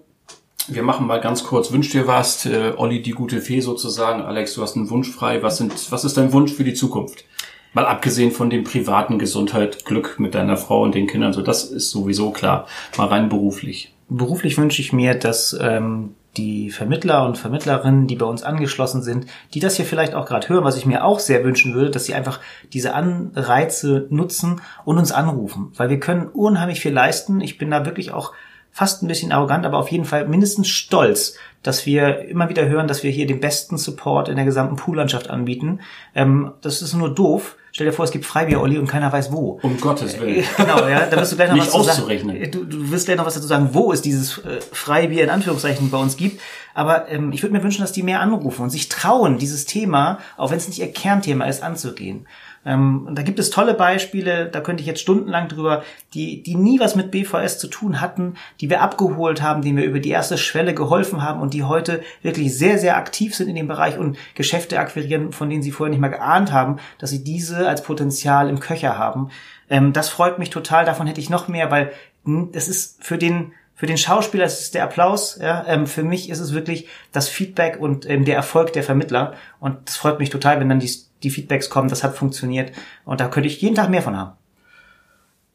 wir 0.67 0.83
machen 0.83 1.07
mal 1.07 1.21
ganz 1.21 1.43
kurz, 1.43 1.71
wünsch 1.71 1.89
dir 1.89 2.07
was, 2.07 2.45
äh, 2.45 2.73
Olli, 2.75 3.01
die 3.01 3.11
gute 3.11 3.41
Fee 3.41 3.61
sozusagen. 3.61 4.21
Alex, 4.21 4.53
du 4.53 4.61
hast 4.61 4.75
einen 4.75 4.89
Wunsch 4.89 5.09
frei. 5.09 5.41
Was, 5.41 5.57
sind, 5.57 5.91
was 5.91 6.03
ist 6.03 6.17
dein 6.17 6.33
Wunsch 6.33 6.53
für 6.53 6.63
die 6.63 6.73
Zukunft? 6.73 7.25
Mal 7.73 7.85
abgesehen 7.85 8.31
von 8.31 8.49
dem 8.49 8.63
privaten 8.63 9.19
Gesundheit, 9.19 9.85
Glück 9.85 10.19
mit 10.19 10.35
deiner 10.35 10.57
Frau 10.57 10.83
und 10.83 10.95
den 10.95 11.07
Kindern, 11.07 11.33
so 11.33 11.41
das 11.41 11.65
ist 11.65 11.91
sowieso 11.91 12.31
klar. 12.31 12.67
Mal 12.97 13.07
rein 13.07 13.29
beruflich. 13.29 13.93
Beruflich 14.09 14.57
wünsche 14.57 14.81
ich 14.81 14.93
mir, 14.93 15.15
dass 15.15 15.55
ähm, 15.59 16.15
die 16.37 16.71
Vermittler 16.71 17.25
und 17.25 17.37
Vermittlerinnen, 17.37 18.07
die 18.07 18.15
bei 18.15 18.25
uns 18.25 18.43
angeschlossen 18.43 19.01
sind, 19.01 19.25
die 19.53 19.59
das 19.59 19.75
hier 19.75 19.85
vielleicht 19.85 20.15
auch 20.15 20.25
gerade 20.25 20.49
hören, 20.49 20.63
was 20.63 20.77
ich 20.77 20.85
mir 20.85 21.03
auch 21.03 21.19
sehr 21.19 21.43
wünschen 21.43 21.73
würde, 21.73 21.91
dass 21.91 22.05
sie 22.05 22.13
einfach 22.13 22.39
diese 22.73 22.93
Anreize 22.93 24.07
nutzen 24.09 24.61
und 24.85 24.97
uns 24.97 25.11
anrufen, 25.11 25.71
weil 25.75 25.89
wir 25.89 25.99
können 25.99 26.27
unheimlich 26.27 26.79
viel 26.79 26.93
leisten. 26.93 27.41
Ich 27.41 27.57
bin 27.57 27.71
da 27.71 27.85
wirklich 27.85 28.11
auch 28.11 28.33
fast 28.77 29.01
ein 29.01 29.07
bisschen 29.07 29.31
arrogant, 29.31 29.65
aber 29.65 29.79
auf 29.79 29.89
jeden 29.89 30.05
Fall 30.05 30.27
mindestens 30.27 30.67
stolz, 30.67 31.33
dass 31.63 31.87
wir 31.87 32.29
immer 32.29 32.47
wieder 32.47 32.67
hören, 32.69 32.87
dass 32.87 33.01
wir 33.01 33.09
hier 33.09 33.25
den 33.25 33.39
besten 33.39 33.75
Support 33.75 34.29
in 34.29 34.35
der 34.35 34.45
gesamten 34.45 34.75
Poollandschaft 34.75 35.31
anbieten. 35.31 35.79
Ähm, 36.13 36.51
das 36.61 36.83
ist 36.83 36.93
nur 36.93 37.11
doof. 37.11 37.55
Stell 37.71 37.87
dir 37.87 37.91
vor, 37.91 38.05
es 38.05 38.11
gibt 38.11 38.23
Freibier, 38.23 38.61
Olli, 38.61 38.77
und 38.77 38.85
keiner 38.85 39.11
weiß 39.11 39.31
wo. 39.31 39.59
Um 39.63 39.81
Gottes 39.81 40.19
Willen. 40.19 40.41
Äh, 40.41 40.43
genau, 40.57 40.87
ja, 40.87 41.07
da 41.07 41.17
wirst 41.17 41.31
du 41.31 41.37
gleich 41.37 41.49
noch 41.49 41.55
Nicht 41.55 41.73
was 41.73 41.89
auszurechnen. 41.89 42.39
Sagen. 42.39 42.51
Du, 42.51 42.65
du 42.65 42.91
wirst 42.91 43.07
gleich 43.07 43.17
noch 43.17 43.25
was 43.25 43.33
dazu 43.33 43.47
sagen, 43.47 43.69
wo 43.71 43.91
es 43.91 44.03
dieses 44.03 44.37
äh, 44.37 44.61
Freibier 44.71 45.23
in 45.23 45.31
Anführungszeichen 45.31 45.89
bei 45.89 45.97
uns 45.97 46.15
gibt. 46.15 46.39
Aber 46.75 47.09
ähm, 47.09 47.31
ich 47.31 47.41
würde 47.41 47.55
mir 47.55 47.63
wünschen, 47.63 47.81
dass 47.81 47.93
die 47.93 48.03
mehr 48.03 48.21
anrufen 48.21 48.61
und 48.61 48.69
sich 48.69 48.89
trauen, 48.89 49.39
dieses 49.39 49.65
Thema, 49.65 50.19
auch 50.37 50.51
wenn 50.51 50.57
es 50.57 50.67
nicht 50.67 50.77
ihr 50.77 50.91
Kernthema 50.91 51.45
ist, 51.45 51.63
anzugehen. 51.63 52.27
Ähm, 52.67 53.07
und 53.07 53.17
da 53.17 53.23
gibt 53.23 53.39
es 53.39 53.49
tolle 53.49 53.73
Beispiele, 53.73 54.47
da 54.47 54.59
könnte 54.59 54.81
ich 54.81 54.87
jetzt 54.87 54.99
stundenlang 54.99 55.47
drüber, 55.47 55.83
die, 56.13 56.43
die 56.43 56.55
nie 56.55 56.81
was 56.81 56.95
mit 56.95 57.11
BVS 57.11 57.59
zu 57.59 57.67
tun 57.67 58.01
hatten, 58.01 58.35
die 58.59 58.69
wir 58.69 58.81
abgeholt 58.81 59.41
haben, 59.41 59.61
denen 59.61 59.77
wir 59.77 59.85
über 59.85 59.99
die 59.99 60.09
erste 60.09 60.37
Schwelle 60.37 60.73
geholfen 60.73 61.23
haben 61.23 61.39
und 61.39 61.53
die 61.53 61.63
heute 61.63 62.03
wirklich 62.21 62.55
sehr, 62.57 62.77
sehr 62.77 62.97
aktiv 62.97 63.33
sind 63.33 63.47
in 63.47 63.55
dem 63.55 63.69
Bereich 63.69 63.97
und 63.97 64.17
Geschäfte 64.35 64.79
akquirieren, 64.79 65.31
von 65.31 65.49
denen 65.49 65.63
sie 65.63 65.71
vorher 65.71 65.91
nicht 65.91 66.01
mal 66.01 66.09
geahnt 66.09 66.51
haben, 66.51 66.77
dass 66.99 67.09
sie 67.09 67.23
diese 67.23 67.69
als 67.69 67.83
Potenzial 67.83 68.49
im 68.49 68.59
Köcher 68.59 68.97
haben. 68.97 69.29
Ähm, 69.69 69.93
das 69.93 70.09
freut 70.09 70.37
mich 70.37 70.49
total, 70.49 70.83
davon 70.83 71.07
hätte 71.07 71.21
ich 71.21 71.29
noch 71.29 71.47
mehr, 71.47 71.71
weil 71.71 71.93
hm, 72.25 72.49
das 72.51 72.67
ist 72.67 73.01
für 73.01 73.17
den 73.17 73.53
für 73.77 73.85
den 73.85 73.99
Schauspieler 73.99 74.45
ist 74.45 74.59
es 74.59 74.71
der 74.71 74.83
Applaus, 74.83 75.37
ja, 75.39 75.63
ähm, 75.67 75.85
für 75.85 76.01
mich 76.01 76.31
ist 76.31 76.39
es 76.39 76.51
wirklich 76.51 76.87
das 77.11 77.29
Feedback 77.29 77.79
und 77.79 78.09
ähm, 78.09 78.25
der 78.25 78.35
Erfolg 78.35 78.73
der 78.73 78.81
Vermittler. 78.81 79.35
Und 79.59 79.87
es 79.87 79.97
freut 79.97 80.17
mich 80.17 80.31
total, 80.31 80.59
wenn 80.59 80.67
dann 80.67 80.79
die, 80.79 80.91
die 81.21 81.29
Feedbacks 81.29 81.69
kommen, 81.69 81.87
das 81.87 82.03
hat 82.03 82.17
funktioniert. 82.17 82.71
Und 83.05 83.21
da 83.21 83.27
könnte 83.27 83.47
ich 83.47 83.61
jeden 83.61 83.75
Tag 83.75 83.91
mehr 83.91 84.01
von 84.01 84.17
haben. 84.17 84.31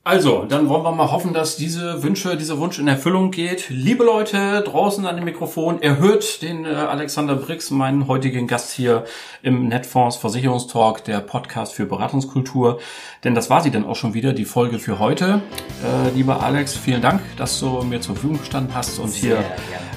Also, 0.04 0.46
dann 0.48 0.68
wollen 0.68 0.82
wir 0.82 0.90
mal 0.90 1.12
hoffen, 1.12 1.32
dass 1.32 1.54
diese 1.54 2.02
Wünsche, 2.02 2.36
dieser 2.36 2.58
Wunsch 2.58 2.76
in 2.80 2.88
Erfüllung 2.88 3.30
geht. 3.30 3.68
Liebe 3.68 4.02
Leute 4.02 4.60
draußen 4.62 5.06
an 5.06 5.14
dem 5.14 5.24
Mikrofon, 5.24 5.80
erhöht 5.80 6.42
den 6.42 6.64
äh, 6.64 6.70
Alexander 6.70 7.36
Brix, 7.36 7.70
meinen 7.70 8.08
heutigen 8.08 8.48
Gast 8.48 8.72
hier 8.72 9.04
im 9.44 9.68
Netfonds 9.68 10.16
Versicherungstalk, 10.16 11.04
der 11.04 11.20
Podcast 11.20 11.74
für 11.74 11.86
Beratungskultur. 11.86 12.80
Denn 13.22 13.36
das 13.36 13.48
war 13.48 13.60
sie 13.60 13.70
dann 13.70 13.86
auch 13.86 13.94
schon 13.94 14.12
wieder, 14.12 14.32
die 14.32 14.44
Folge 14.44 14.80
für 14.80 14.98
heute. 14.98 15.40
Äh, 15.84 16.10
lieber 16.16 16.42
Alex, 16.42 16.74
vielen 16.74 17.00
Dank, 17.00 17.20
dass 17.36 17.60
du 17.60 17.82
mir 17.82 18.00
zur 18.00 18.16
Verfügung 18.16 18.38
gestanden 18.38 18.74
hast 18.74 18.98
und 18.98 19.10
Sehr 19.10 19.38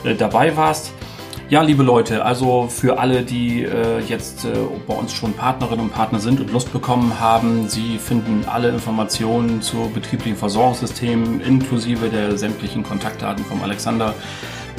hier 0.04 0.12
äh, 0.12 0.16
dabei 0.16 0.56
warst. 0.56 0.94
Ja, 1.48 1.62
liebe 1.62 1.84
Leute, 1.84 2.26
also 2.26 2.68
für 2.70 2.98
alle, 2.98 3.22
die 3.22 3.62
äh, 3.62 4.00
jetzt 4.00 4.46
äh, 4.46 4.54
bei 4.88 4.96
uns 4.96 5.14
schon 5.14 5.34
Partnerinnen 5.34 5.86
und 5.86 5.94
Partner 5.94 6.20
sind 6.20 6.40
und 6.40 6.52
Lust 6.52 6.74
bekommen 6.74 7.20
haben, 7.20 7.70
Sie 7.70 8.00
finden 8.00 8.46
alle 8.48 8.70
Informationen 8.70 9.62
zu 9.62 9.92
betrieblichen 9.94 10.38
Versorgungssystemen 10.38 11.42
inklusive 11.42 12.10
der 12.10 12.36
sämtlichen 12.36 12.82
Kontaktdaten 12.82 13.46
vom 13.46 13.62
Alexander 13.62 14.16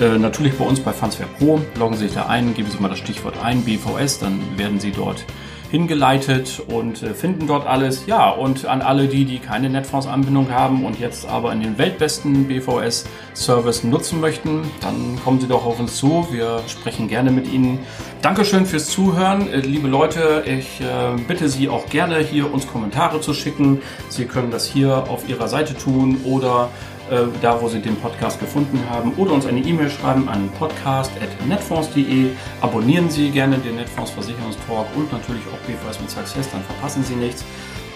äh, 0.00 0.18
natürlich 0.18 0.54
bei 0.58 0.64
uns 0.64 0.80
bei 0.80 0.92
Fansfair 0.92 1.28
Pro. 1.38 1.60
Loggen 1.78 1.94
Sie 1.94 2.06
sich 2.06 2.14
da 2.14 2.26
ein, 2.26 2.52
geben 2.52 2.68
Sie 2.68 2.78
mal 2.78 2.88
das 2.88 2.98
Stichwort 2.98 3.36
ein, 3.40 3.62
BVS, 3.62 4.18
dann 4.18 4.40
werden 4.56 4.80
Sie 4.80 4.90
dort 4.90 5.24
hingeleitet 5.70 6.62
und 6.68 7.02
äh, 7.02 7.14
finden 7.14 7.46
dort 7.46 7.66
alles. 7.66 8.06
Ja, 8.06 8.30
und 8.30 8.66
an 8.66 8.82
alle 8.82 9.08
die, 9.08 9.24
die 9.24 9.38
keine 9.38 9.68
Netfonds-Anbindung 9.68 10.50
haben 10.50 10.84
und 10.84 10.98
jetzt 11.00 11.26
aber 11.28 11.52
in 11.52 11.60
den 11.60 11.78
weltbesten 11.78 12.46
BVS-Service 12.46 13.84
nutzen 13.84 14.20
möchten, 14.20 14.62
dann 14.80 15.18
kommen 15.24 15.40
Sie 15.40 15.48
doch 15.48 15.66
auf 15.66 15.80
uns 15.80 15.96
zu. 15.96 16.28
Wir 16.30 16.62
sprechen 16.68 17.08
gerne 17.08 17.30
mit 17.30 17.52
Ihnen. 17.52 17.80
Dankeschön 18.22 18.66
fürs 18.66 18.88
Zuhören. 18.88 19.52
Äh, 19.52 19.60
liebe 19.60 19.88
Leute, 19.88 20.44
ich 20.46 20.80
äh, 20.80 21.20
bitte 21.26 21.48
Sie 21.48 21.68
auch 21.68 21.86
gerne 21.86 22.18
hier 22.18 22.52
uns 22.52 22.66
Kommentare 22.66 23.20
zu 23.20 23.34
schicken. 23.34 23.82
Sie 24.08 24.24
können 24.24 24.50
das 24.50 24.66
hier 24.66 25.08
auf 25.08 25.28
Ihrer 25.28 25.48
Seite 25.48 25.76
tun 25.76 26.20
oder 26.24 26.70
äh, 27.10 27.26
da 27.40 27.60
wo 27.60 27.68
Sie 27.68 27.80
den 27.80 27.96
Podcast 27.96 28.40
gefunden 28.40 28.80
haben, 28.90 29.12
oder 29.16 29.32
uns 29.32 29.46
eine 29.46 29.60
E-Mail 29.60 29.90
schreiben 29.90 30.28
an 30.28 30.50
podcast.netfonds.de. 30.58 32.30
Abonnieren 32.60 33.10
Sie 33.10 33.30
gerne 33.30 33.58
den 33.58 33.76
Netfonds 33.76 34.10
Versicherungstalk 34.10 34.86
und 34.96 35.12
natürlich 35.12 35.42
auch 35.46 35.58
BVS 35.66 36.00
mit 36.00 36.10
Success, 36.10 36.50
dann 36.50 36.62
verpassen 36.62 37.04
Sie 37.04 37.14
nichts 37.14 37.44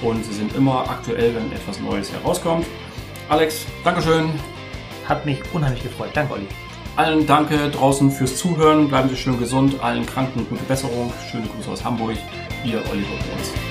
und 0.02 0.24
Sie 0.24 0.32
sind 0.32 0.54
immer 0.56 0.88
aktuell, 0.88 1.34
wenn 1.34 1.52
etwas 1.52 1.80
Neues 1.80 2.12
herauskommt. 2.12 2.66
Alex, 3.28 3.66
Dankeschön. 3.84 4.30
Hat 5.08 5.26
mich 5.26 5.40
unheimlich 5.52 5.82
gefreut. 5.82 6.10
Danke, 6.14 6.34
Olli. 6.34 6.46
Allen 6.96 7.26
danke 7.26 7.70
draußen 7.70 8.10
fürs 8.10 8.36
Zuhören. 8.36 8.88
Bleiben 8.88 9.08
Sie 9.08 9.16
schön 9.16 9.38
gesund. 9.38 9.82
Allen 9.82 10.06
Kranken 10.06 10.46
gute 10.48 10.62
Besserung. 10.64 11.12
Schöne 11.30 11.46
Grüße 11.46 11.70
aus 11.70 11.84
Hamburg. 11.84 12.16
Ihr 12.64 12.82
Oliver 12.90 13.16
Bruns. 13.28 13.69